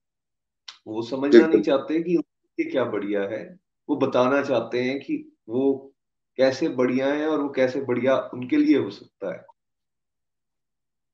[0.88, 2.16] वो समझना नहीं चाहते कि
[2.60, 3.44] ये क्या बढ़िया है
[3.90, 5.16] वो बताना चाहते हैं कि
[5.50, 5.94] वो
[6.38, 9.46] कैसे बढ़िया है और वो कैसे बढ़िया उनके लिए हो सकता है।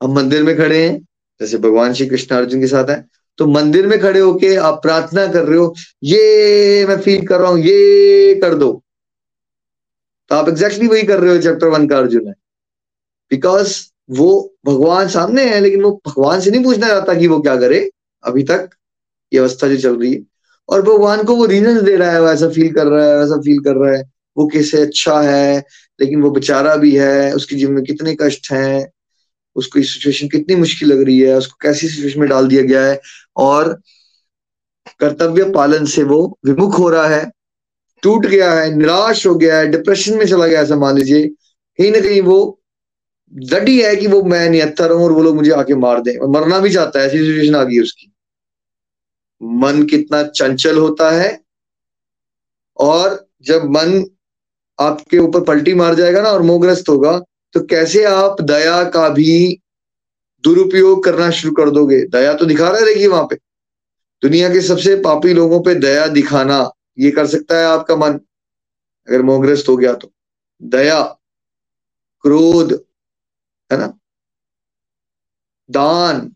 [0.02, 1.00] हम मंदिर में खड़े हैं
[1.42, 3.06] जैसे भगवान श्री कृष्ण अर्जुन के साथ है।
[3.38, 7.52] तो मंदिर में खड़े होके आप प्रार्थना कर रहे हो, ये मैं फील कर रहा
[7.52, 8.84] हूँ, ये कर दो।
[10.30, 12.34] तो आप एग्जैक्टली वही कर रहे हो चैप्टर वन का अर्जुन है।
[13.32, 17.56] बिकॉज़ वो भगवान सामने है, लेकिन वो भगवान से नहीं पूछना चाहता कि वो क्या
[17.56, 17.90] करे,
[18.24, 18.70] अभी तक
[19.34, 20.22] ये अवस्था जो चल रही है।
[20.70, 23.60] और भगवान को वो रीजन दे रहा है वैसा फील कर रहा है, वैसा फील
[23.60, 24.04] कर रहा है,
[24.38, 25.64] वो कैसे अच्छा है,
[26.00, 28.92] लेकिन वो बेचारा भी है, उसके जीवन में कितने कष्ट हैं।
[29.56, 32.86] उसको ये सिचुएशन कितनी मुश्किल लग रही है, उसको कैसी सिचुएशन में डाल दिया गया
[32.86, 33.00] है
[33.38, 33.74] और
[35.00, 37.32] कर्तव्य पालन से वो विमुख हो रहा है,
[38.04, 41.92] टूट गया है, निराश हो गया है डिप्रेशन में चला गया ऐसा मान लीजिए। कहीं
[41.92, 42.38] ना कहीं वो
[43.34, 46.30] डटी है कि वो मैं निहत्तर हूँ और वो लोग मुझे आके मार दें। और
[46.30, 48.12] मरना भी चाहता है, ऐसी सिचुएशन आ गई उसकी।
[49.42, 51.30] मन कितना चंचल होता है
[52.80, 54.04] और जब मन
[54.80, 57.20] आपके ऊपर पलटी मार जाएगा ना और मोहग्रस्त होगा
[57.54, 59.62] तो कैसे आप दया का भी
[60.44, 62.02] दुरुपयोग करना शुरू कर दोगे?
[62.02, 63.36] दया तो दिखा रहा रहेगी वहाँ पे।
[64.22, 68.14] दुनिया के सबसे पापी लोगों पे दया दिखाना, ये कर सकता है आपका मन।
[69.10, 70.12] अगर मोहग्रस्त हो गया तो।
[70.64, 71.02] दया,
[72.22, 72.86] क्रोध,
[73.72, 74.00] है ना?
[75.72, 76.36] दान,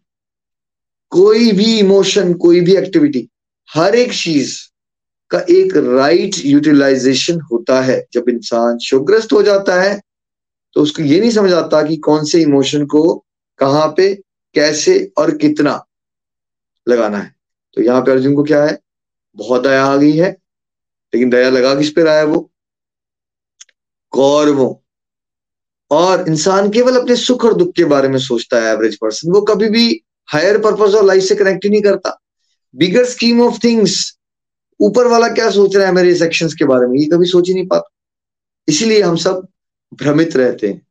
[1.10, 3.30] कोई भी इमोशन, कोई भी एक्टिविटी,
[3.74, 4.60] हर एक चीज़
[5.30, 10.02] का एक राइट यूटिलाइजेशन होता है जब इंसान शोग्रस्त हो जाता है।
[10.76, 13.02] तो उसको ये नहीं समझ आता कि कौन से इमोशन को
[13.60, 14.14] कहाँ पे,
[14.56, 15.84] कैसे और कितना
[16.88, 17.34] लगाना है।
[17.78, 18.80] तो यहाँ पे अर्जुन को क्या है?
[19.38, 20.30] बहुत दया आ गई है,
[21.14, 22.50] लेकिन दया लगा किस पे रहा है वो?
[24.14, 24.74] कौरवों
[25.92, 29.42] और इंसान केवल अपने सुख और दुख के बारे में सोचता है एवरेज पर्सन वो
[29.44, 32.18] कभी भी हायर पर्पज और लाइफ से कनेक्ट ही नहीं करता।
[32.76, 33.98] बिगर स्कीम ऑफ़ थिंग्स
[34.80, 37.54] ऊपर वाला क्या सोच रहा है मेरे सेक्शंस के बारे में, ये कभी सोच ही
[37.54, 37.90] नहीं पाता।
[38.68, 39.48] इसीलिए हम सब
[39.94, 40.82] भ्रमित रहते हैं।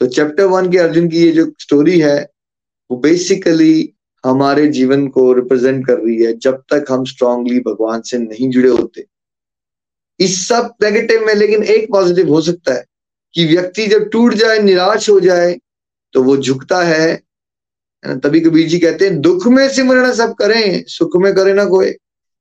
[0.00, 2.18] तो चैप्टर वन के अर्जुन की ये जो स्टोरी है,
[2.90, 3.92] वो बेसिकली
[4.24, 8.68] हमारे जीवन को रिप्रेजेंट कर रही है जब तक हम स्ट्रांगली भगवान से नहीं जुड़े
[8.68, 9.04] होते।
[10.20, 12.84] इस सब नेगेटिव में लेकिन एक पॉजिटिव हो सकता है
[13.34, 15.58] कि व्यक्ति जब टूट जाए, निराश हो जाए
[16.14, 17.16] तो वो झुकता है।
[18.04, 21.90] तभी कबीर जी कहते हैं, दुख में सिमरण सब करें, सुख में करे ना कोई।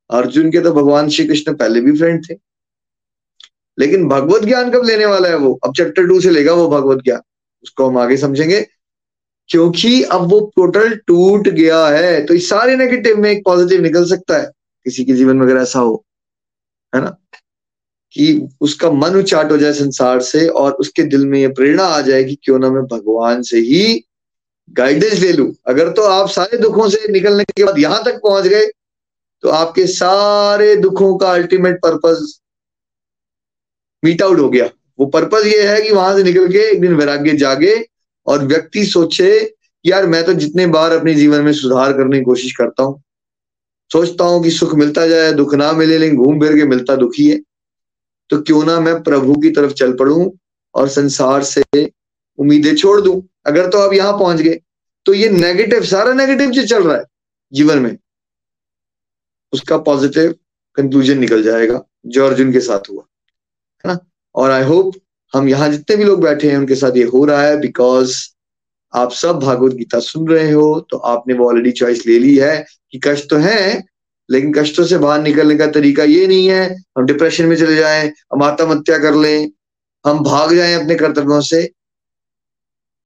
[0.09, 2.33] अर्जुन के तो भगवान श्री कृष्ण पहले भी फ्रेंड थे।
[3.77, 5.53] लेकिन भगवत ज्ञान कब लेने वाला है वो?
[5.63, 7.21] अब चैप्टर टू से लेगा वो भगवत ज्ञान।
[7.63, 8.65] उसको हम आगे समझेंगे।
[9.49, 14.05] क्योंकि अब वो टोटल टूट गया है तो इस सारे नेगेटिव में एक पॉजिटिव निकल
[14.05, 14.51] सकता है,
[14.85, 16.03] किसी के जीवन में अगर ऐसा हो,
[16.93, 17.15] है ना?
[18.13, 22.01] कि उसका मन उचाट हो जाए संसार से और उसके दिल में ये प्रेरणा आ
[22.01, 24.03] जाए कि क्यों ना मैं भगवान से ही
[24.69, 28.47] गाइडेंस ले लू। अगर तो आप सारे दुखों से निकलने के बाद यहाँ तक पहुँच
[28.47, 28.65] गए
[29.43, 32.39] तो आपके सारे दुखों का अल्टीमेट पर्पज
[34.07, 36.95] मीट आउट हो गया। वो पर्पज ये है कि वहाँ से निकल के एक दिन
[36.95, 37.73] वैराग्य जागे
[38.27, 39.29] और व्यक्ति सोचे
[39.85, 43.01] यार मैं तो जितने बार अपने जीवन में सुधार करने की कोशिश करता हूँ,
[43.91, 47.27] सोचता हूँ कि सुख मिलता जाए, दुख ना मिले, लेकिन घूम फिर के मिलता दुखी
[47.27, 47.39] है।
[48.29, 50.33] तो क्यों ना मैं प्रभु की तरफ़ चल पड़ू
[50.75, 51.63] और संसार से
[52.39, 54.59] उम्मीदें छोड़ दू। अगर तो आप यहाँ पहुँच गए
[55.05, 57.03] तो ये नेगेटिव सारा नेगेटिव जो चल रहा है
[57.53, 57.97] जीवन में।
[59.53, 60.35] उसका पॉजिटिव
[60.77, 63.03] कंक्लूजन निकल जाएगा, जो अर्जुन के साथ हुआ।
[63.85, 63.99] है ना?
[64.35, 64.93] और आई होप
[65.33, 68.17] हम यहाँ जितने भी लोग बैठे हैं, उनके साथ ये हो रहा है बिकॉज़
[68.93, 72.65] आप सब भागवत गीता सुन रहे हो तो आपने वो ऑलरेडी चॉइस ले ली है
[72.91, 73.83] कि कष्ट तो है,
[74.29, 78.07] लेकिन कष्टों से बाहर निकलने का तरीका ये नहीं है, हम डिप्रेशन में चले जाएँ,
[78.33, 79.51] हम आत्महत्या कर लें,
[80.05, 81.63] हम भाग जाएँ अपने कर्तव्यों से।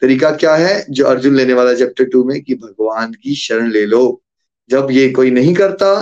[0.02, 0.86] तरीका क्या है?
[0.90, 4.22] जो अर्जुन लेने वाला चैप्टर टू में कि भगवान की शरण ले लो।
[4.70, 5.94] जब ये कोई नहीं करता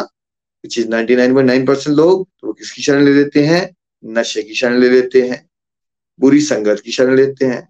[0.64, 3.64] विच इज़ नाइन परसेंट लोग तो वो किसकी शरण ले लेते हैं?
[4.06, 5.50] नशे की शरण ले लेते हैं,
[6.20, 7.70] बुरी संगत की शरण लेते हैं,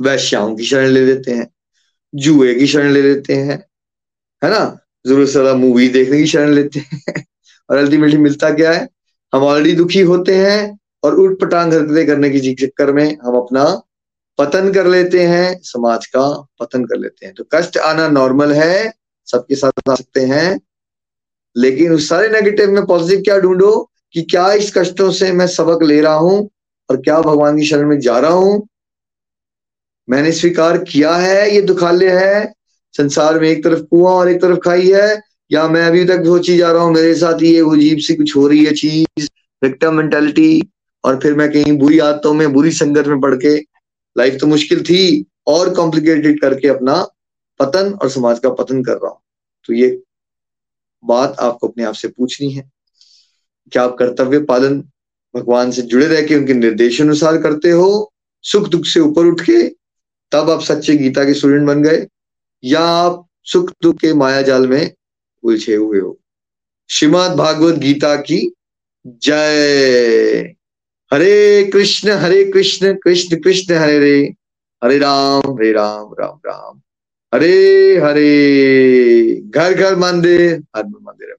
[0.00, 1.50] वैश्याओं की शरण ले लेते हैं,
[2.14, 3.64] जुए की शरण ले लेते हैं,
[4.44, 4.78] है ना?
[5.06, 7.26] ज़रूर से ज़्यादा मूवी देखने की शरण लेते हैं।
[7.70, 8.88] और अल्टीमेटली मिलता क्या है?
[9.34, 13.82] हम ऑलरेडी दुखी होते हैं और उठ पटांग हरकतें करने की चक्कर में हम अपना
[14.38, 18.92] पतन कर लेते हैं, समाज का पतन कर लेते हैं। तो कष्ट आना नॉर्मल है,
[19.26, 20.60] सबके साथ आ सकते हैं,
[21.56, 23.90] लेकिन उस सारे नेगेटिव में पॉजिटिव क्या ढूंढो?
[24.14, 26.48] कि क्या इस कष्टों से मैं सबक ले रहा हूँ
[26.88, 28.66] और क्या भगवान की शरण में जा रहा हूँ?
[30.08, 32.52] मैंने स्वीकार किया है, ये दुखालय है।
[32.94, 36.56] संसार में एक तरफ़ कुआँ और एक तरफ़ खाई है। या मैं अभी तक सोची
[36.56, 39.28] जा रहा हूँ, मेरे साथ ये अजीब सी कुछ हो रही है चीज़
[39.62, 40.62] विक्टम मेंटेलिटी
[41.04, 43.56] और फिर मैं कहीं बुरी आदतों में, बुरी संगत में पढ़ के
[44.16, 46.94] लाइफ तो मुश्किल थी, और कॉम्प्लिकेटेड करके अपना
[47.60, 49.20] पतन और समाज का पतन कर रहा हूँ।
[49.68, 49.88] तो ये
[51.04, 52.70] बात आपको अपने आप से पूछनी है।
[53.72, 54.80] क्या आप कर्तव्य पालन
[55.36, 58.12] भगवान से जुड़े रह के उनके निर्देशानुसार करते हो?
[58.42, 59.68] सुख दुख से ऊपर उठ के
[60.32, 62.06] तब आप सच्चे गीता के स्टूडेंट बन गए,
[62.64, 64.94] या आप सुख दुख के माया जाल में
[65.42, 66.20] उलझे हुए हो?
[66.90, 68.52] श्रीमद भागवत गीता की
[69.06, 70.54] जय।
[71.12, 74.34] हरे कृष्ण हरे कृष्ण कृष्ण कृष्ण, हरे हरे
[74.84, 76.80] हरे राम हरे राम राम राम।
[77.34, 81.34] हरे हरे। घर घर, मंदिर, हर मंदिर।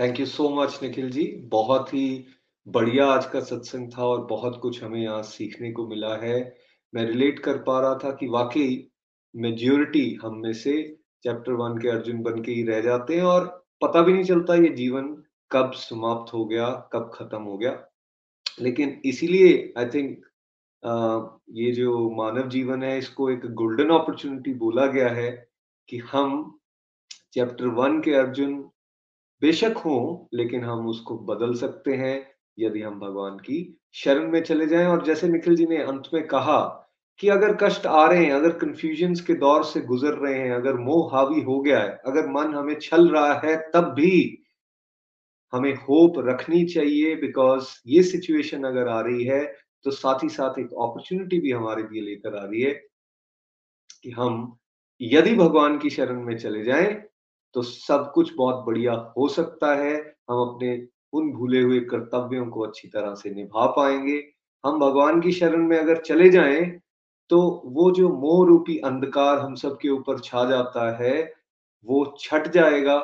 [0.00, 2.24] Thank you so much Nikhil ji बहुत ही
[2.66, 6.36] बढ़िया आज का सत्संग था और बहुत कुछ हमें यहाँ सीखने को मिला है।
[6.94, 8.88] मैं रिलेट कर पा रहा था कि वाकई
[9.34, 10.72] मेजोरिटी हम में से
[11.24, 13.46] चैप्टर वन के अर्जुन बन के ही रह जाते हैं और
[13.82, 15.14] पता भी नहीं चलता ये जीवन
[15.50, 17.76] कब समाप्त हो गया, कब खत्म हो गया।
[18.60, 20.18] लेकिन इसीलिए आई थिंक
[21.58, 25.30] ये जो मानव जीवन है, इसको एक गोल्डन अपॉर्चुनिटी बोला गया है
[25.88, 26.58] कि हम
[27.32, 28.70] चैप्टर वन के अर्जुन
[29.42, 32.14] बेशक हो, लेकिन हम उसको बदल सकते हैं
[32.58, 33.58] यदि हम भगवान की
[33.94, 36.60] शरण में चले जाएँ। और जैसे निखिल जी ने अंत में कहा
[37.20, 40.74] कि अगर कष्ट आ रहे हैं, अगर कंफ्यूजन के दौर से गुजर रहे हैं, अगर
[40.80, 44.12] मोह हावी हो गया है, अगर मन हमें छल रहा है, तब भी
[45.52, 49.44] हमें होप रखनी चाहिए। बिकॉज़ ये सिचुएशन अगर आ रही है
[49.84, 52.72] तो साथ ही साथ एक अपॉर्चुनिटी भी हमारे लिए लेकर आ रही है
[54.04, 54.56] कि हम
[55.00, 57.09] यदि भगवान की शरण में चले जाएँ
[57.54, 59.94] तो सब कुछ बहुत बढ़िया हो सकता है।
[60.30, 60.76] हम अपने
[61.12, 64.22] उन भूले हुए कर्तव्यों को अच्छी तरह से निभा पाएँगे।
[64.64, 66.64] हम भगवान की शरण में अगर चले जाएँ
[67.30, 71.32] तो वो जो मोह रूपी अंधकार हम सबके ऊपर छा जाता है,
[71.86, 72.96] वो छट जाएगा।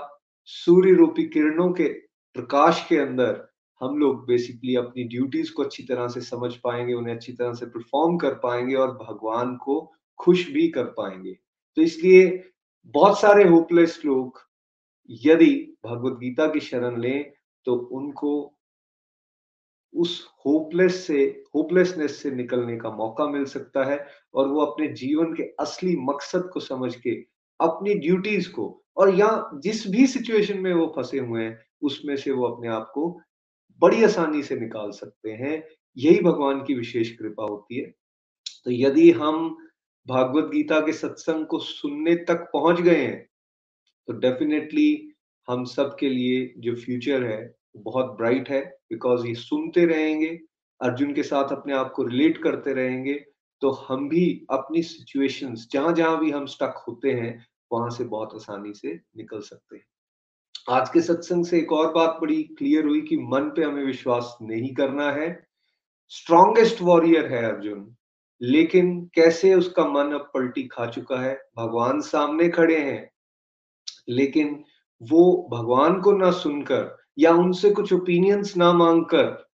[0.48, 1.88] सूर्य रूपी किरणों के
[2.36, 3.46] प्रकाश के अंदर
[3.80, 7.66] हम लोग बेसिकली अपनी ड्यूटीज़ को अच्छी तरह से समझ पाएँगे, उन्हें अच्छी तरह से
[7.66, 9.80] परफॉर्म कर पाएँगे और भगवान को
[10.20, 11.32] खुश भी कर पाएँगे।
[11.76, 12.26] तो इसलिए
[12.86, 14.38] बहुत सारे होपलेस लोग
[15.10, 17.32] यदि भगवत गीता की शरण लें
[17.64, 18.52] तो उनको
[19.94, 25.34] उस होपलेस से होपलेसनेस से निकलने का मौका मिल सकता है और वो अपने जीवन
[25.34, 27.10] के असली मकसद को समझ के
[27.60, 32.30] अपनी ड्यूटीज़ को और या जिस भी सिचुएशन में वो फंसे हुए हैं, उसमें से
[32.30, 33.20] वो अपने आप को
[33.82, 35.64] बड़ी आसानी से निकाल सकते हैं।
[35.96, 37.86] यही भगवान की विशेष कृपा होती है।
[38.64, 39.65] तो यदि हम
[40.06, 43.28] भागवत गीता के सत्संग को सुनने तक पहुँच गए हैं
[44.08, 45.12] तो डेफिनेटली
[45.48, 50.28] हम सब के लिए जो फ्यूचर है बहुत ब्राइट है बिकॉज़ ये सुनते रहेंगे,
[50.80, 53.14] अर्जुन के साथ अपने आप को रिलेट करते रहेंगे
[53.62, 58.34] तो हम भी अपनी सिचुएशंस जहाँ जहाँ भी हम स्टक होते हैं, वहाँ से बहुत
[58.34, 59.84] आसानी से निकल सकते हैं।
[60.70, 64.36] आज के सत्संग से एक और बात बड़ी क्लियर हुई कि मन पे हमें विश्वास
[64.42, 65.46] नहीं करना है।
[66.08, 67.95] स्ट्रॉन्गेस्ट वॉरियर है अर्जुन।
[68.40, 71.34] लेकिन कैसे उसका मन अब पलटी खा चुका है?
[71.58, 73.10] भगवान सामने खड़े हैं।
[74.08, 74.64] लेकिन
[75.02, 79.44] वो भगवान को ना सुनकर या उनसे कुछ ओपिनियंस ना मांगकर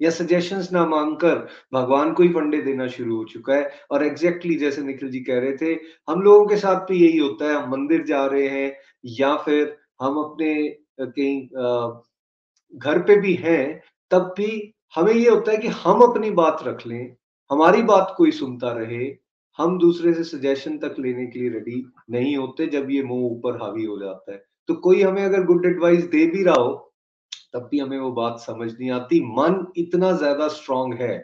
[0.00, 1.36] या सजेशंस ना मांगकर
[1.74, 5.20] भगवान को ही फंडे देना शुरू हो चुका है। और एग्जैक्टली exactly जैसे निखिल जी
[5.20, 5.72] कह रहे थे,
[6.08, 8.72] हम लोगों के साथ भी यही होता है। हम मंदिर जा रहे हैं
[9.18, 10.54] या फिर हम अपने
[11.00, 11.48] कहीं
[12.74, 16.86] घर पे भी हैं, तब भी हमें ये होता है कि हम अपनी बात रख
[16.86, 17.17] लें।
[17.50, 19.04] हमारी बात कोई सुनता रहे,
[19.58, 23.56] हम दूसरे से सजेशन तक लेने के लिए रेडी नहीं होते जब ये मुँह ऊपर
[23.62, 26.74] हावी हो जाता है। तो कोई हमें अगर गुड एडवाइस दे भी रहा हो,
[27.54, 31.16] तब भी हमें वो बात समझ नहीं आती। मन इतना ज़्यादा स्ट्रांग है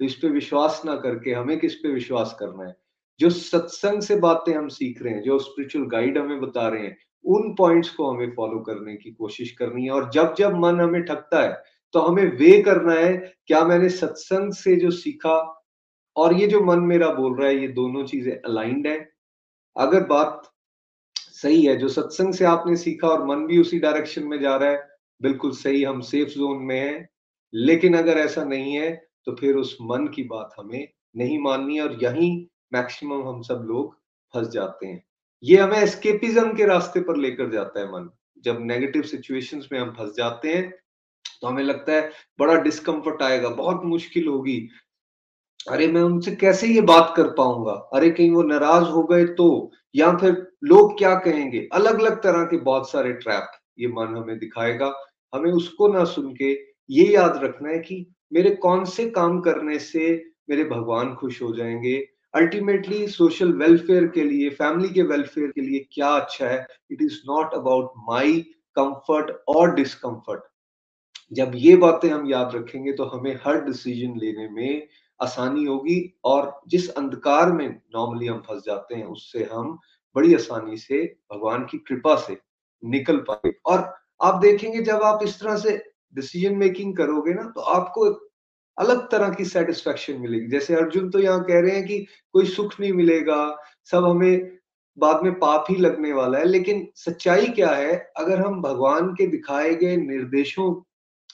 [0.00, 2.76] तो इस पे विश्वास ना करके हमें किस पे विश्वास करना है?
[3.20, 6.96] जो सत्संग से बातें हम सीख रहे हैं, जो स्पिरिचुअल गाइड हमें बता रहे हैं,
[7.24, 11.02] उन पॉइंट्स को हमें फॉलो करने की कोशिश करनी है। और जब जब मन हमें
[11.04, 11.62] ठगता है
[11.94, 13.16] तो हमें वे करना है,
[13.46, 15.36] क्या मैंने सत्संग से जो सीखा
[16.16, 18.98] और ये जो मन मेरा बोल रहा है, ये दोनों चीज़ें अलाइंड है।
[19.76, 20.50] अगर बात
[21.16, 24.70] सही है, जो सत्संग से आपने सीखा और मन भी उसी डायरेक्शन में जा रहा
[24.70, 24.88] है,
[25.20, 27.08] बिल्कुल सही, हम सेफ़ जोन में हैं।
[27.52, 28.90] लेकिन अगर ऐसा नहीं है
[29.26, 32.30] तो फिर उस मन की बात हमें नहीं माननी और यही
[32.72, 33.94] मैक्सिमम हम सब लोग
[34.34, 35.02] फंस जाते हैं।
[35.42, 38.08] ये हमें एस्केपिज्म के रास्ते पर लेकर जाता है मन।
[38.44, 40.70] जब नेगेटिव सिचुएशंस में हम फंस जाते हैं
[41.42, 44.68] तो हमें लगता है बड़ा डिस्कम्फर्ट आएगा, बहुत मुश्किल होगी।
[45.66, 47.72] अरे मैं उनसे कैसे ये बात कर पाऊँगा?
[47.94, 49.70] अरे कहीं वो नाराज़ हो गए तो?
[49.94, 50.32] या फिर
[50.64, 51.68] लोग क्या कहेंगे?
[51.72, 54.92] अलग अलग तरह के बहुत सारे ट्रैप ये मन हमें दिखाएगा।
[55.32, 56.52] हमें उसको ना सुन के
[56.90, 60.08] ये याद रखना है कि मेरे कौन से काम करने से
[60.50, 61.96] मेरे भगवान खुश हो जाएँगे?
[62.34, 66.66] अल्टीमेटली सोशल वेलफेयर के लिए फैमिली के वेलफेयर के लिए क्या अच्छा है?
[66.90, 68.40] It is not about my
[68.76, 70.42] comfort और डिस्कम्फर्ट
[71.32, 74.88] जब ये बातें हम याद रखेंगे तो हमें हर डिसीज़न लेने में
[75.22, 79.78] आसानी होगी और जिस अंधकार में नॉर्मली हम फंस जाते हैं, उससे हम
[80.16, 82.36] बड़ी आसानी से भगवान की कृपा से
[82.82, 83.92] निकल पाए और
[84.22, 85.76] आप देखेंगे जब आप इस तरह से
[86.14, 88.04] डिसीज़न मेकिंग करोगे ना तो आपको
[88.78, 91.98] अलग तरह की सेटिस्फेक्शन मिलेगी। जैसे अर्जुन तो यहाँ कह रहे हैं कि
[92.34, 93.56] कोई सुख नहीं मिलेगा,
[93.90, 94.58] सब हमें
[94.98, 97.92] बाद में पाप ही लगने वाला है, लेकिन सच्चाई क्या है?
[98.16, 100.82] अगर हम भगवान के दिखाए गए निर्देशों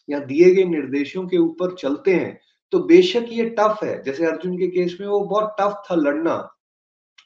[0.09, 2.39] या दिए गए निर्देशों के ऊपर चलते हैं
[2.73, 6.37] तो बेशक ये टफ है। जैसे अर्जुन के केस में वो बहुत टफ था लड़ना।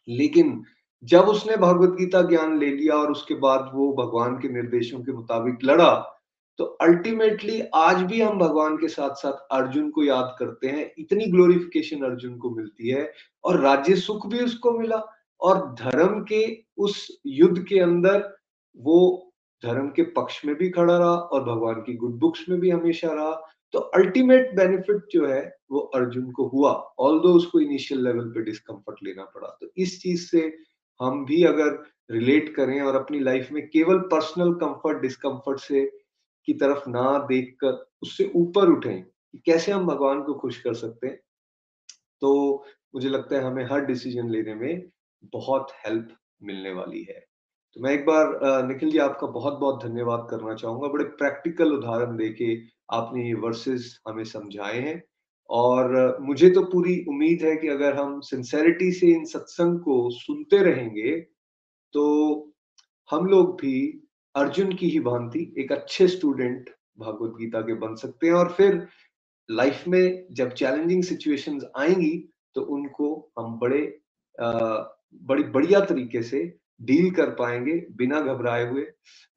[0.08, 0.62] लेकिन
[1.02, 5.12] जब उसने भगवत गीता ज्ञान ले लिया और उसके बाद वो भगवान के निर्देशों के
[5.12, 5.92] मुताबिक लड़ा
[6.58, 11.26] तो अल्टीमेटली आज भी हम भगवान के साथ साथ अर्जुन को याद करते हैं। इतनी
[11.26, 13.12] ग्लोरिफिकेशन अर्जुन को मिलती है
[13.44, 15.02] और राज्य सुख भी उसको मिला
[15.40, 16.42] और धर्म के
[16.78, 18.28] उस युद्ध के अंदर
[18.76, 18.98] वो
[19.62, 23.12] धर्म के पक्ष में भी खड़ा रहा और भगवान की गुड बुक्स में भी हमेशा
[23.12, 23.32] रहा।
[23.74, 28.42] तो अल्टीमेट बेनिफिट जो है, वो अर्जुन को हुआ ऑल दो उसको इनिशियल लेवल पे
[28.44, 30.40] डिस्कम्फर्ट लेना पड़ा। तो इस चीज़ से
[31.00, 35.84] हम भी अगर रिलेट करें और अपनी लाइफ में केवल पर्सनल कंफर्ट डिस्कम्फर्ट से
[36.48, 39.04] की तरफ़ ना देखकर उससे ऊपर उठें
[39.46, 41.18] कैसे हम भगवान को खुश कर सकते हैं
[42.22, 42.30] तो
[42.94, 44.82] मुझे लगता है हमें हर डिसीज़न लेने में
[45.32, 46.08] बहुत हेल्प
[46.42, 47.18] मिलने वाली है।
[47.76, 52.16] तो मैं एक बार निखिल जी, आपका बहुत बहुत धन्यवाद करना चाहूँगा। बड़े प्रैक्टिकल उदाहरण
[52.16, 52.54] देके
[52.90, 55.02] आपने ये वर्सेस हमें समझाए हैं।
[55.50, 60.62] और मुझे तो पूरी उम्मीद है कि अगर हम सिंसेरिटी से इन सत्संग को सुनते
[60.62, 61.16] रहेंगे
[61.94, 62.04] तो
[63.10, 63.76] हम लोग भी
[64.34, 68.86] अर्जुन की ही भांति एक अच्छे स्टूडेंट भगवत गीता के बन सकते हैं। और फिर
[69.48, 72.16] लाइफ में जब चैलेंजिंग सिचुएशंस आएँगी
[72.56, 73.82] तो उनको हम बड़े
[74.34, 74.50] आ,
[75.22, 76.42] बड़ी बढ़िया तरीके से
[76.82, 78.82] डील कर पाएँगे बिना घबराए हुए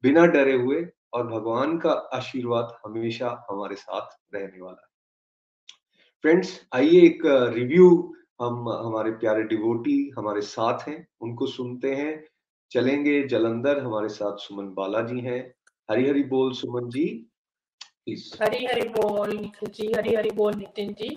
[0.04, 0.80] बिना डरे हुए।
[1.14, 4.92] और भगवान का आशीर्वाद हमेशा हमारे साथ रहने वाला है।
[6.24, 7.22] फ्रेंड्स आइए एक
[7.54, 7.88] रिव्यू
[8.42, 12.24] हम, हमारे प्यारे डिवोटी हमारे साथ हैं, उनको सुनते हैं।
[12.70, 15.42] चलेंगे, जलंधर, हमारे साथ सुमन बालाजी हैं।
[15.90, 17.06] हरी हरी बोल सुमन जी
[18.40, 21.10] हरी हरी बोल, निखिल जी हरी हरी बोल, नितिन जी।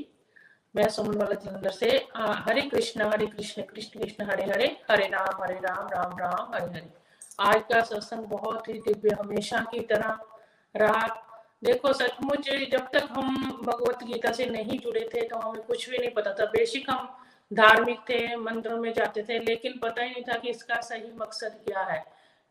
[0.75, 5.43] मैं सुमन वाला जलंधर से हरे कृष्ण हरे कृष्ण कृष्ण कृष्ण, हरे हरे हरे राम
[5.43, 7.06] हरे राम राम राम, हरे हरे।
[7.39, 10.17] आज का सत्संग बहुत ही दिव्य हमेशा की तरह
[10.75, 11.07] रहा।
[11.63, 15.97] देखो, सचमुच जब तक हम भगवत गीता से नहीं जुड़े थे तो हमें कुछ भी
[15.97, 17.07] नहीं पता था। बेसिक हम
[17.51, 21.59] धार्मिक थे, मंदिरों में जाते थे, लेकिन पता ही नहीं था कि इसका सही मकसद
[21.67, 22.03] क्या है।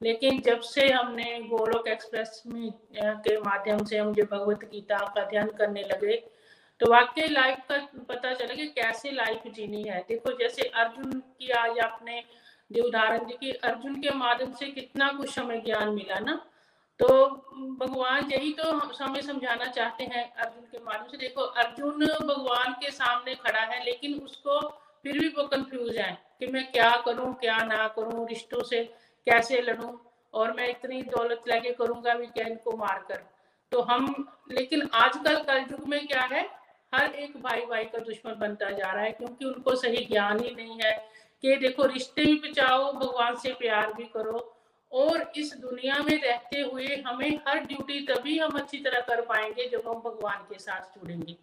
[0.03, 5.22] लेकिन जब से हमने गोलोक एक्सप्रेस में के माध्यम से हम जो भगवत गीता का
[5.22, 6.16] अध्ययन करने लगे
[6.80, 7.76] तो वाकई लाइफ का
[8.09, 12.22] पता चला कि कैसे लाइफ जीनी है। देखो, जैसे अर्जुन की आज आपने
[12.71, 16.35] जो उदाहरण दी कि अर्जुन के माध्यम से कितना कुछ हमें ज्ञान मिला ना?
[17.01, 17.27] तो
[17.81, 22.91] भगवान यही तो हमें समझाना चाहते हैं अर्जुन के माध्यम से। देखो, अर्जुन भगवान के
[22.91, 24.61] सामने खड़ा है, लेकिन उसको
[25.05, 28.83] फिर भी वो कंफ्यूज है कि मैं क्या करूँ, क्या ना करूँ, रिश्तों से
[29.27, 29.93] कैसे लड़ूं,
[30.35, 33.25] और मैं इतनी दौलत लेके करूँगा भी क्या इनको मार कर
[33.73, 34.07] तो हम,
[34.51, 36.43] लेकिन आजकल कल युग में क्या है?
[36.93, 40.55] हर एक भाई भाई का दुश्मन बनता जा रहा है, क्योंकि उनको सही ज्ञान ही
[40.55, 40.97] नहीं है
[41.43, 44.53] कि देखो, रिश्ते भी बचाओ, भगवान से प्यार भी करो।
[44.93, 49.68] और इस दुनिया में रहते हुए हमें हर ड्यूटी तभी हम अच्छी तरह कर पाएँगे
[49.68, 51.37] जब हम भगवान के साथ जुड़ेंगे।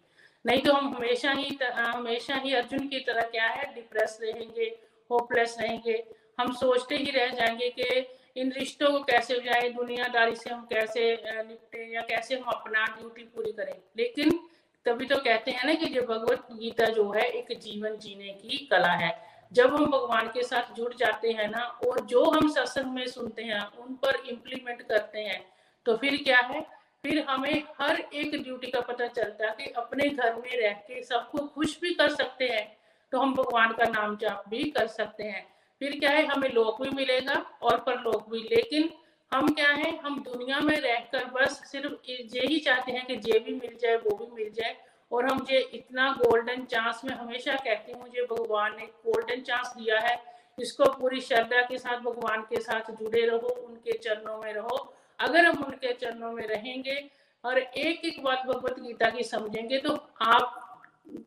[0.46, 4.78] नहीं तो हम हमेशा ही हमेशा ही अर्जुन की तरह क्या है डिप्रेस रहेंगे
[5.10, 6.04] होपलेस रहेंगे।
[6.40, 11.22] हम सोचते ही रह जाएँगे कि इन रिश्तों को कैसे जाए दुनियादारी से हम कैसे
[11.26, 14.48] निपटे या कैसे हम अपना ड्यूटी पूरी करें। लेकिन
[14.84, 18.66] तभी तो कहते हैं ना कि जो भगवत गीता जो है, एक जीवन जीने की
[18.66, 22.94] कला है। जब हम भगवान के साथ जुड़ जाते हैं ना, और जो हम सत्संग
[22.94, 25.44] में सुनते हैं, उन पर इम्प्लीमेंट करते हैं
[25.86, 26.60] तो फिर क्या है?
[27.04, 31.02] फिर हमें हर एक ड्यूटी का पता चलता है कि अपने घर में रह के
[31.02, 32.66] सबको खुश भी कर सकते हैं
[33.12, 35.46] तो हम भगवान का नाम जाप भी कर सकते हैं।
[35.80, 36.24] फिर क्या है?
[36.26, 38.90] हमें लोक भी मिलेगा और पर लोक भी। लेकिन
[39.32, 39.90] हम क्या है?
[39.98, 43.96] हम दुनिया में रहकर बस सिर्फ़ ये ही चाहते हैं कि ये भी मिल जाए,
[43.96, 44.76] वो भी मिल जाए
[45.10, 49.72] और हम ये इतना गोल्डन चांस में हमेशा कहती हूँ, मुझे भगवान ने गोल्डन चांस
[49.76, 50.16] दिया है।
[50.58, 54.76] इसको पूरी श्रद्धा के साथ, भगवान के साथ जुड़े रहो, उनके चरणों में रहो।
[55.18, 56.98] अगर हम उनके चरणों में रहेंगे
[57.44, 60.60] और एक एक बात भगवत गीता की समझेंगे तो आप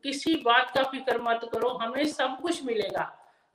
[0.02, 3.02] किसी बात का फ़िक्र मत करो, हमें सब कुछ मिलेगा।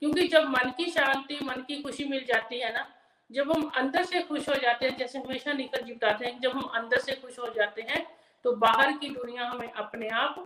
[0.02, 2.86] क्योंकि जब मन की शांति, मन की खुशी मिल जाती है ना,
[3.30, 6.70] जब हम अंदर से खुश हो जाते हैं, जैसे हमेशा निकल जुटाते हैं, जब हम
[6.74, 8.06] अंदर से खुश हो जाते हैं
[8.44, 10.44] तो बाहर की दुनिया हमें अपने आप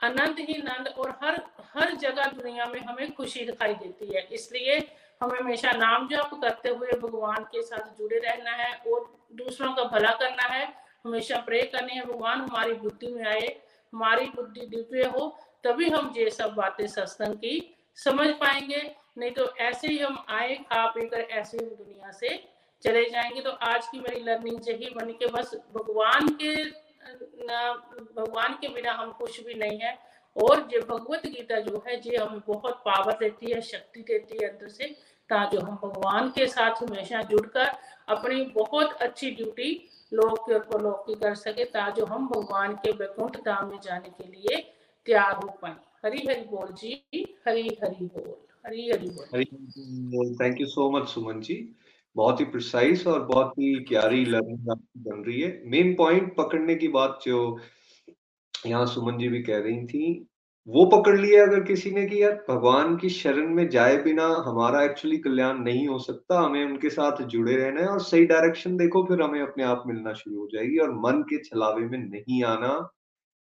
[0.00, 1.42] आनंद ही आनंद और हर
[1.74, 4.78] हर जगह दुनिया में हमें खुशी दिखाई देती है। इसलिए
[5.22, 9.84] हमें हमेशा नाम जप करते हुए भगवान के साथ जुड़े रहना है और दूसरों का
[9.84, 10.64] भला करना है।
[11.04, 13.46] हमेशा प्रे करनी है, भगवान हमारी बुद्धि में आए,
[13.92, 19.56] हमारी बुद्धि दिव्य हो, तभी हम ये सब बातें सत्संग की समझ पाएँगे। नहीं तो
[19.56, 22.48] ऐसे ही हम आए, खा पी कर ऐसे ही दुनिया से
[22.82, 26.81] चले जाएँगे। तो आज की मेरी लर्निंग यही बनी कि बस भगवान के
[28.16, 29.98] भगवान के बिना हम कुछ भी नहीं है।
[30.36, 34.48] और जो भगवत गीता जो है, जो, हमें बहुत पावर देती है, शक्ति देती है
[34.50, 34.84] अंदर से
[35.30, 37.66] ताकि हम भगवान के साथ हमेशा जुड़कर
[38.08, 42.90] अपनी बहुत अच्छी ड्यूटी लोग के ऊपर लोग की कर सके ताकि हम भगवान के
[42.90, 44.60] वैकुंठ धाम में जाने के लिए
[45.06, 46.92] तैयार हो पाए। हरी हरी बोल जी,
[47.48, 48.34] हरी हरी बोल,
[48.66, 51.56] हरी हरी बोल। Thank you so much Suman ji
[52.16, 56.88] बहुत ही प्रिसाइज और बहुत ही प्यारी लर्निंग बन रही है। मेन पॉइंट पकड़ने की
[56.88, 57.58] बात जो
[58.54, 60.28] यहाँ सुमन जी भी कह रही थी,
[60.68, 64.82] वो पकड़ लिया अगर किसी ने कि यार भगवान की शरण में जाए बिना हमारा
[64.84, 69.02] एक्चुअली कल्याण नहीं हो सकता, हमें उनके साथ जुड़े रहना है और सही डायरेक्शन देखो,
[69.04, 72.90] फिर हमें अपने आप मिलना शुरू हो जाएगी और मन के छलावे में नहीं आना।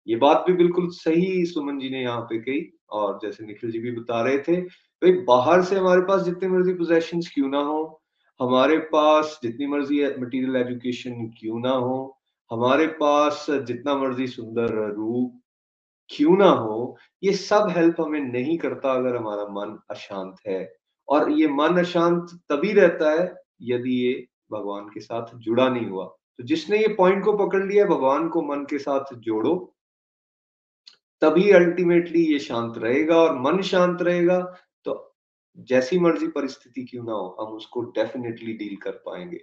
[0.07, 3.79] ये बात भी बिल्कुल सही सुमन जी ने यहाँ पे कही और जैसे निखिल जी
[3.79, 8.02] भी बता रहे थे, भाई बाहर से हमारे पास जितने मर्ज़ी पोजेशन क्यों ना हो
[8.41, 12.19] हमारे पास जितनी मर्ज़ी मटेरियल एजुकेशन क्यों ना हो,
[12.51, 15.41] हमारे पास जितना मर्ज़ी सुंदर रूप
[16.11, 20.73] क्यों ना हो, ये सब हेल्प हमें नहीं करता अगर हमारा मन अशांत है।
[21.09, 24.13] और ये मन अशांत तभी रहता है यदि ये
[24.53, 28.43] भगवान के साथ जुड़ा नहीं हुआ। तो जिसने ये पॉइंट को पकड़ लिया भगवान को
[28.43, 29.55] मन के साथ जोड़ो,
[31.23, 34.39] तभी अल्टीमेटली ये शांत रहेगा और मन शांत रहेगा
[35.59, 39.41] जैसी मर्ज़ी परिस्थिति क्यों ना हो, हम उसको डेफिनेटली डील कर पाएँगे।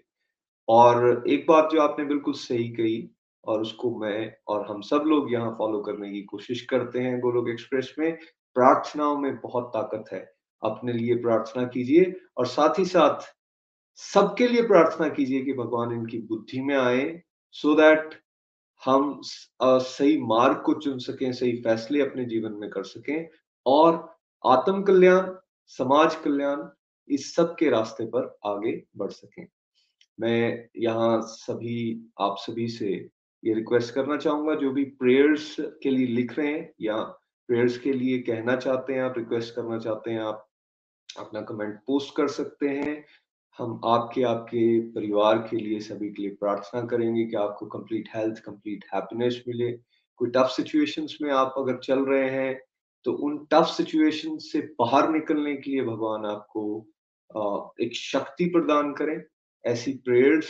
[0.68, 3.10] और एक बात जो आपने बिल्कुल सही कही,
[3.44, 7.50] और उसको मैं और हम सब लोग यहाँ फॉलो करने की कोशिश करते हैं, गोलोक
[7.50, 8.18] एक्सप्रेस में,
[8.56, 10.20] प्रार्थनाओं में बहुत ताकत है।
[10.62, 13.22] अपने लिए प्रार्थना कीजिए और साथ ही साथ
[14.00, 17.22] सबके लिए प्रार्थना कीजिए कि भगवान इनकी बुद्धि में आए
[17.56, 18.10] सो so दैट
[18.82, 19.20] हम
[19.66, 23.30] सही मार्ग को चुन सकें, सही फैसले अपने जीवन में कर सकें।
[23.66, 25.32] और आत्म कल्याण
[25.78, 26.68] समाज कल्याण
[27.10, 29.48] इस सब के रास्ते पर आगे बढ़ सकें।
[30.20, 33.10] मैं यहाँ सभी, आप सभी से
[33.44, 36.98] ये रिक्वेस्ट करना चाहूँगा, जो भी प्रेयर्स के लिए लिख रहे हैं या
[37.50, 40.48] प्रेयर्स के लिए कहना चाहते हैं, आप रिक्वेस्ट करना चाहते हैं, आप
[41.20, 43.06] अपना कमेंट पोस्ट कर सकते हैं।
[43.60, 48.40] हम आपके आपके परिवार के लिए सभी के लिए प्रार्थना करेंगे कि आपको कंप्लीट हेल्थ
[48.40, 49.72] कंप्लीट हैप्पीनेस मिले।
[50.20, 52.62] कोई टफ सिचुएशंस में आप अगर चल रहे हैं
[53.06, 56.64] तो उन टफ सिचुएशन से बाहर निकलने के लिए भगवान आपको
[57.84, 59.22] एक शक्ति प्रदान करें।
[59.66, 60.50] ऐसी प्रेयर्स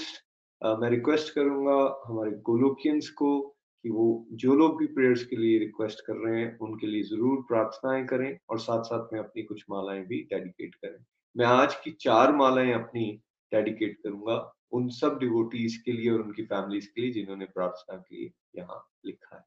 [0.62, 1.78] मैं रिक्वेस्ट करूँगा
[2.08, 3.40] हमारे गोलोकियंस को
[3.86, 7.42] कि वो, जो लोग भी प्रेयर्स के लिए रिक्वेस्ट कर रहे हैं, उनके लिए ज़रूर
[7.50, 10.98] प्रार्थनाएँ करें और साथ साथ में अपनी कुछ मालाएँ भी डेडिकेट करें।
[11.36, 13.12] मैं आज की चार मालाएँ अपनी
[13.52, 14.36] डेडिकेट करूँगा
[14.72, 18.84] उन सब डिवोटीज के लिए और उनकी फैमिलीज़ के लिए जिन्होंने प्रार्थना के लिए यहाँ
[19.06, 19.44] लिखा है।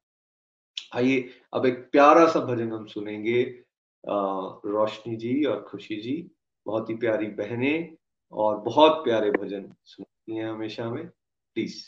[0.92, 3.42] आइए, अब एक प्यारा सा भजन हम सुनेंगे
[4.04, 6.14] रोशनी जी और खुशी जी,
[6.66, 7.72] बहुत ही प्यारी बहने
[8.32, 11.82] और बहुत प्यारे भजन सुनती हैं हमेशा हमें प्लीज़।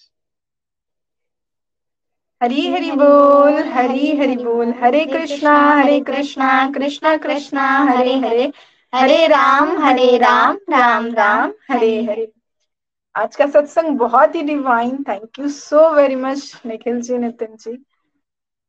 [2.42, 8.52] हरी हरि बोल, हरी हरि बोल, हरे कृष्णा हरे कृष्णा कृष्णा कृष्णा, हरे हरे
[8.92, 12.30] हरे राम हरे राम राम राम, हरे हरे।
[13.14, 17.84] आज का सत्संग बहुत ही divine thank you so very much Nikhil ji, Nitin ji.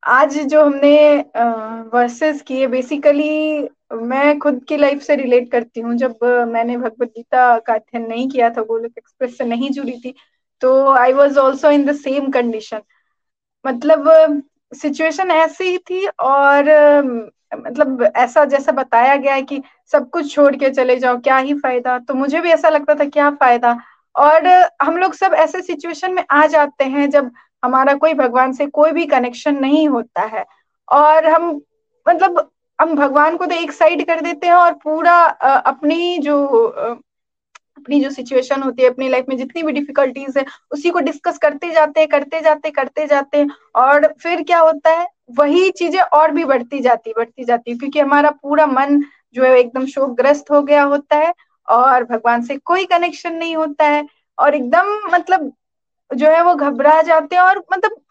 [0.06, 1.18] आज जो हमने
[1.93, 3.68] वर्सेस किए बेसिकली
[4.03, 8.28] मैं खुद की लाइफ से रिलेट करती हूँ। जब मैंने भगवत गीता का अध्ययन नहीं
[8.30, 10.14] किया था, गोलक एक्सप्रेस से नहीं जुड़ी थी
[10.62, 12.82] तो I was also in the same condition
[13.66, 14.41] मतलब
[14.72, 16.70] सिचुएशन ऐसी ही थी और
[17.58, 19.62] मतलब ऐसा जैसा बताया गया है कि
[19.93, 21.97] सब कुछ छोड़ के चले जाओ, क्या ही फ़ायदा?
[21.99, 23.78] तो मुझे भी ऐसा लगता था, क्या फ़ायदा?
[24.16, 24.47] और
[24.82, 27.32] हम लोग सब ऐसे सिचुएशन में आ जाते हैं जब
[27.66, 30.45] हमारा कोई भगवान से कोई भी कनेक्शन नहीं होता है।
[30.88, 31.49] और हम
[32.05, 32.49] मतलब
[32.80, 36.45] हम भगवान को तो एक साइड कर देते हैं और पूरा अपनी जो
[37.78, 41.38] अपनी जो सिचुएशन होती है, अपनी लाइफ में जितनी भी डिफिकल्टीज है, उसी को डिस्कस
[41.38, 45.07] करते जाते हैं, करते जाते करते जाते हैं। और फिर क्या होता है,
[45.39, 49.01] वही चीज़ें और भी बढ़ती जाती बढ़ती जाती है। क्योंकि हमारा पूरा मन
[49.36, 51.34] जो है एकदम शोकग्रस्त हो गया होता है
[51.68, 54.05] और भगवान से कोई कनेक्शन नहीं होता है।
[54.38, 55.51] और एकदम मतलब
[56.12, 58.01] जो है वो घबरा जाते हैं और मतलब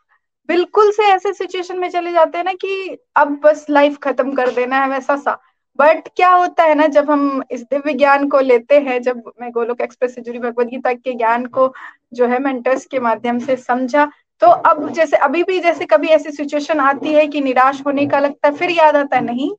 [0.49, 4.51] बिल्कुल से ऐसे सिचुएशन में चले जाते हैं ना कि अब बस लाइफ खत्म कर
[4.51, 5.39] देना है वैसा सा।
[5.79, 9.51] बट क्या होता है ना, जब हम इस दिव्य ज्ञान को लेते हैं, जब मैं
[9.51, 11.73] गोलोक एक्सप्रेस से जुड़ी भगवत गीता के ज्ञान को
[12.15, 14.11] जो है मेंटर्स के माध्यम से समझा
[14.43, 18.19] तो अब जैसे, अभी भी जैसे कभी ऐसी सिचुएशन आती है कि निराश होने का
[18.19, 19.51] लगता है, फिर याद आता है, नहीं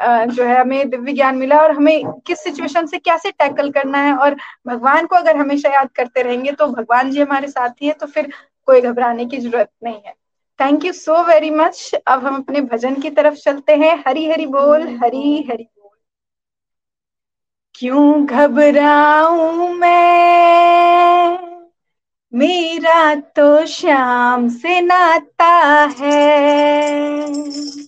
[0.00, 4.14] जो है हमें दिव्य ज्ञान मिला और हमें किस सिचुएशन से कैसे टैकल करना है
[4.16, 4.36] और
[4.66, 8.06] भगवान को अगर हमेशा याद करते रहेंगे तो भगवान जी हमारे साथ ही है तो
[8.06, 8.32] फिर
[8.66, 10.14] कोई घबराने की ज़रूरत नहीं है।
[10.60, 14.46] Thank you so very much अब हम अपने भजन की तरफ़ चलते हैं। हरी हरी
[14.46, 15.96] बोल, हरी हरी बोल।
[17.74, 21.38] क्यों घबराऊं मैं?
[22.32, 25.52] मेरा तो शाम से नाता
[25.98, 27.87] है।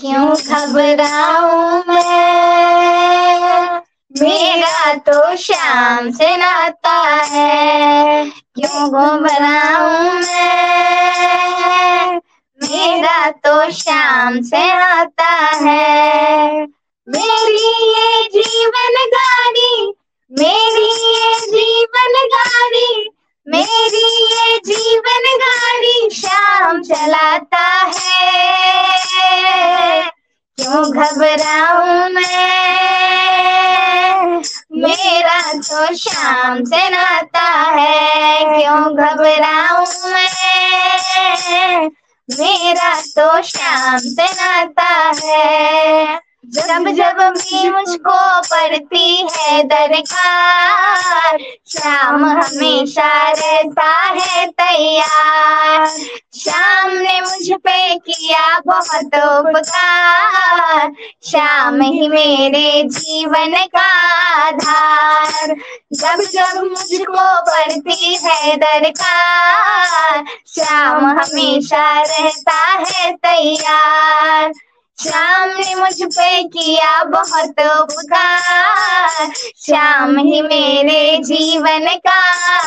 [0.00, 3.80] क्यों घबराऊं मैं?
[4.20, 12.20] मेरा तो शाम से नाता है। क्यों घबराऊं मैं?
[12.60, 16.66] मेरा तो शाम से आता है।
[17.08, 19.94] मेरी ये जीवन गाड़ी,
[20.32, 23.10] मेरी ये जीवन गाड़ी
[23.48, 30.10] मेरी ये जीवन गाड़ी शाम चलाता है।
[30.56, 34.42] क्यों घबराऊं मैं?
[34.72, 41.90] मेरा तो शाम से नाता है। क्यों घबराऊं मैं?
[42.28, 46.20] मेरा तो शाम से नाता है।
[46.52, 51.38] जब जब भी मुझको पड़ती है दरकार,
[51.68, 55.86] शाम हमेशा रहता है तैयार।
[56.34, 60.92] शाम ने मुझ पे किया बहुत उपकार,
[61.22, 63.86] शाम ही मेरे जीवन का
[64.46, 65.54] आधार।
[65.92, 74.52] जब जब मुझको पड़ती है दरकार, शाम हमेशा रहता है तैयार।
[75.00, 82.18] शाम ने मुझ पे किया बहुत उपकार श्याम ही मेरे जीवन का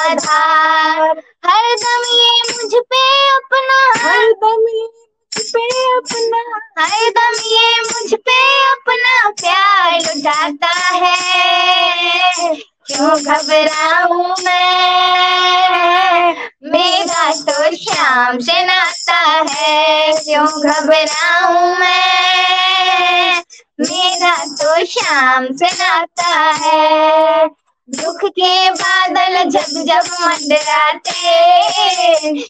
[0.07, 1.01] आधार।
[1.45, 3.03] हर दम ये मुझ पे
[3.35, 5.65] अपना हर दम ये मुझ पे
[5.97, 6.41] अपना।
[6.81, 8.39] हर दम ये मुझ पे
[8.71, 16.33] अपना प्यार लुटाता है। क्यों घबराऊ मैं?
[16.63, 23.37] मेरा तो श्याम से नाता है। क्यों घबराऊ मैं?
[23.81, 27.49] मेरा तो श्याम से नाता है।
[27.93, 31.13] दुख के बादल जब जब मंडराते,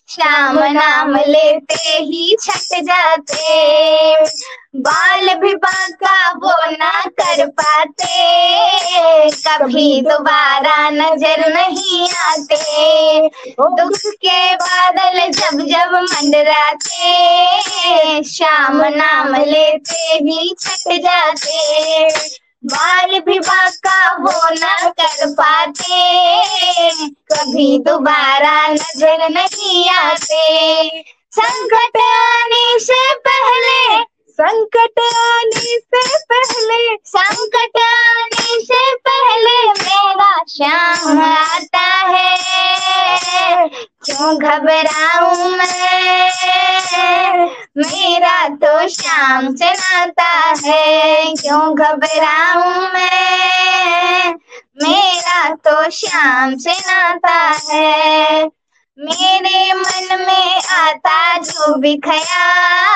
[0.10, 4.26] श्याम नाम लेते ही छट जाते।
[4.76, 13.28] बाल भी बांका वो ना कर पाते, कभी दोबारा नज़र नहीं आते।
[13.60, 17.12] दुख के बादल जब जब मंडराते,
[18.24, 23.38] श्याम नाम लेते ही छट जाते। बाल भी
[23.86, 25.98] का वो न कर पाते,
[27.32, 31.02] कभी दोबारा नज़र नहीं आते।
[31.34, 34.04] संकट आने से पहले
[34.42, 43.68] संकट आने से पहले संकट आने से पहले मेरा श्याम आता है।
[44.06, 47.46] क्यों घबराऊं मैं?
[47.78, 54.34] मेरा तो श्याम नाता है। क्यों घबराऊं मैं?
[54.84, 58.50] मेरा तो श्याम नाता है।
[59.00, 62.93] मेरे मन में आता जो भी ख्याल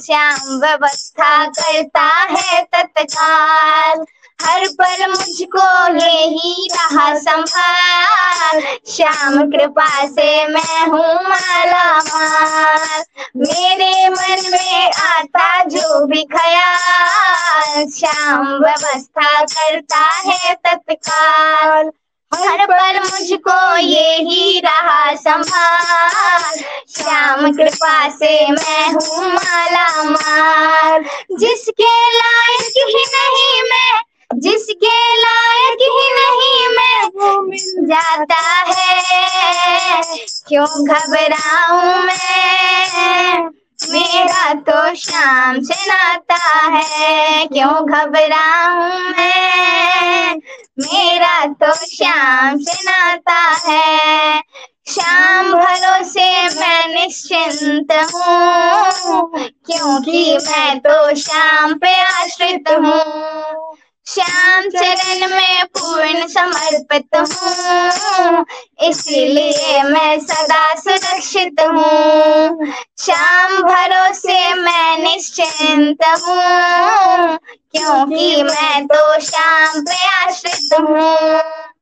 [0.00, 4.04] श्याम व्यवस्था करता है तत्काल।
[4.38, 13.02] हर पल मुझको यही रहा संभाल। श्याम कृपा से मैं हूँ माला माल
[13.38, 21.90] मेरे मन में आता जो भी ख्याल। श्याम व्यवस्था करता है तत्काल।
[22.34, 26.58] हर पल मुझको ये ही रहा संभाल।
[26.96, 31.04] श्याम कृपा से मैं हूँ माला माल
[31.38, 34.00] जिसके लायक ही नहीं मैं,
[34.40, 40.02] जिसके लायक ही नहीं मैं, वो मिल जाता है।
[40.48, 43.63] क्यों घबराऊं मैं?
[43.78, 46.36] मेरा तो शाम से नाता
[46.70, 50.34] है, क्यों घबराऊं मैं?
[50.80, 54.40] मेरा तो शाम से नाता है,
[54.88, 65.64] शाम भरोसे मैं निश्चिंत हूँ, क्योंकि मैं तो शाम पे आश्रित हूँ। श्याम चरण में
[65.66, 68.44] पूर्ण समर्पित हूँ।
[68.88, 77.36] इसलिए मैं सदा सुरक्षित हूँ। श्याम भरोसे मैं निश्चिंत हूँ।
[77.72, 81.73] क्योंकि मैं तो श्याम पे आश्रित हूँ।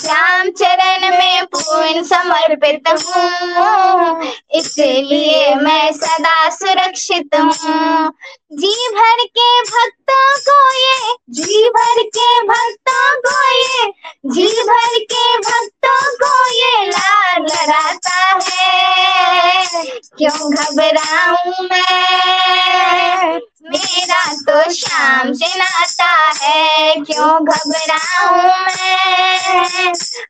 [0.00, 4.22] श्याम चरण में पूर्ण समर्पित हूँ।
[4.54, 8.12] इसलिए मैं सदा सुरक्षित हूँ।
[8.52, 13.92] जी भर के भक्तों को ये, जी भर के भक्तों को ये,
[14.26, 19.84] जी भर के भक्तों को ये लाल लड़ाता है।
[20.18, 23.40] क्यों घबराऊं मैं?
[23.70, 29.03] मेरा तो शाम से ना आता है। क्यों घबराऊं मैं?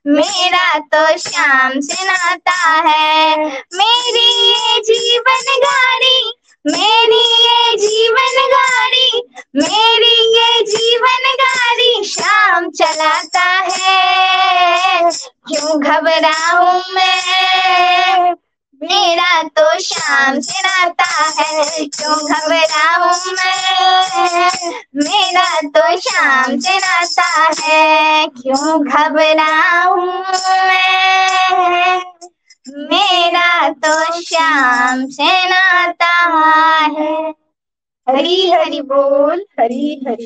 [0.05, 3.37] मेरा तो शाम से नाता है
[3.75, 6.33] मेरी ये जीवन गाड़ी
[6.65, 7.24] मेरी
[38.15, 40.25] हरी हरी बोल, हरी हरी।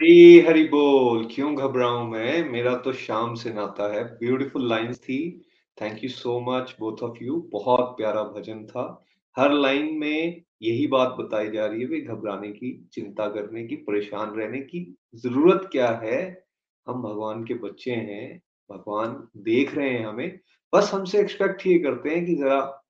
[0.00, 2.50] हरी हरी बोल, क्यों घबराऊं मैं?
[2.50, 5.44] मेरा तो शाम से नाता है। ब्यूटीफुल लाइंस थी।
[5.82, 9.04] Thank you so much both of you बहुत प्यारा भजन था।
[9.38, 13.76] हर लाइन में यही बात बताई जा रही है भाई घबराने की, चिंता करने की,
[13.76, 16.44] परेशान रहने की ज़रूरत क्या है?
[16.88, 20.38] हम भगवान के बच्चे हैं। भगवान देख रहे हैं हमें।
[20.74, 22.82] बस हमसे एक्सपेक्ट ये करते हैं कि जरा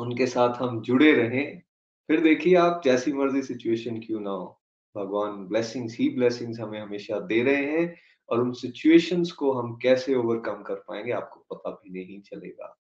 [0.00, 1.62] उनके साथ हम जुड़े रहें।
[2.10, 4.60] फिर देखिए आप जैसी मर्ज़ी सिचुएशन क्यों ना हो।
[4.96, 7.96] भगवान ब्लेसिंग्स ही ब्लेसिंग्स हमें हमेशा दे रहे हैं
[8.28, 12.78] और उन सिचुएशंस को हम कैसे ओवरकम कर पाएँगे आपको पता भी नहीं चलेगा।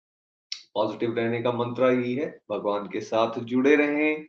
[0.74, 4.26] पॉजिटिव रहने का मंत्र यही है, भगवान के साथ जुड़े रहें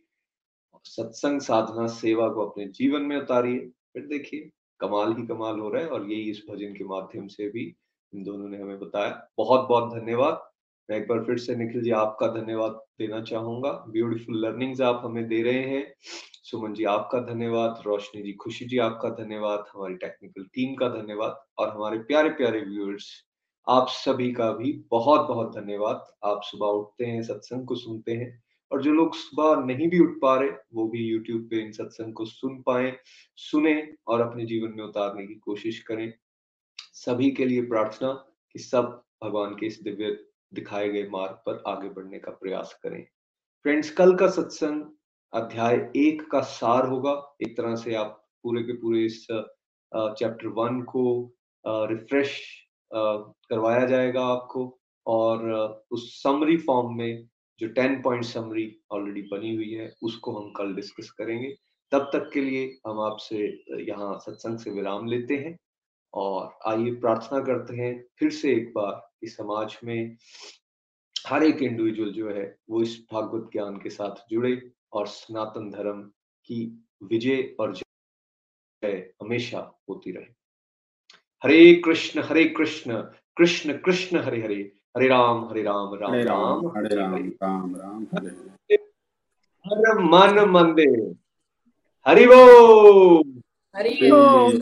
[0.86, 3.60] सत्संग साधना सेवा को अपने जीवन में उतारिए।
[3.94, 7.50] फिर देखिए, कमाल ही कमाल हो रहा है और यही इस भजन के माध्यम से
[7.50, 7.76] भी
[8.14, 10.49] इन दोनों ने हमें बताया। बहुत बहुत धन्यवाद।
[10.90, 15.28] मैं एक बार फिर से निखिल जी आपका धन्यवाद देना चाहूँगा। ब्यूटीफुल लर्निंग्स आप हमें
[15.28, 15.94] दे रहे हैं।
[16.44, 21.40] सुमन जी आपका धन्यवाद, रोशनी जी, खुशी जी आपका धन्यवाद, हमारी टेक्निकल टीम का धन्यवाद
[21.58, 23.10] और हमारे प्यारे प्यारे व्यूअर्स
[23.68, 28.44] आप सभी का भी बहुत बहुत धन्यवाद। आप सुबह उठते हैं, सत्संग को सुनते हैं
[28.72, 32.14] और जो लोग सुबह नहीं भी उठ पा रहे, वो भी यूट्यूब पे इन सत्संग
[32.14, 32.96] को सुन पाए,
[33.36, 36.14] सुने और अपने जीवन में उतारने की कोशिश करें।
[36.78, 38.12] सभी के लिए प्रार्थना
[38.56, 40.18] कि सब भगवान के इस दिव्य
[40.52, 43.04] दिखाए गए मार्ग पर आगे बढ़ने का प्रयास करें।
[43.66, 44.84] फ्रेंड्स, कल का सत्संग
[45.34, 49.26] अध्याय एक का सार होगा। एक तरह से आप पूरे के पूरे इस
[49.92, 51.04] चैप्टर वन को
[51.66, 52.40] रिफ्रेश
[52.92, 54.66] करवाया जाएगा आपको
[55.06, 55.52] और
[55.92, 57.28] उस समरी फॉर्म में
[57.60, 61.56] जो टेन पॉइंट समरी ऑलरेडी बनी हुई है, उसको हम कल डिस्कस करेंगे।
[61.92, 63.38] तब तक के लिए हम आपसे
[63.88, 65.58] यहाँ सत्संग से विराम लेते हैं।
[66.14, 70.18] और आइए प्रार्थना करते हैं फिर से एक बार इस समाज में
[71.28, 76.02] हर एक इंडिविजुअल जो है वो इस भागवत ज्ञान के साथ जुड़े और सनातन धर्म
[76.46, 80.26] की विजय और जय हमेशा होती रहे।
[81.44, 83.02] हरे कृष्ण हरे कृष्ण
[83.38, 88.04] कृष्ण कृष्ण हरे हरे हरे राम हरे राम राम हरे राम हरे राम राम राम
[88.04, 88.76] हरे
[89.66, 91.16] हर। मन मंदिर
[92.08, 93.42] हरि बोल
[93.76, 94.62] हरि हरे बोल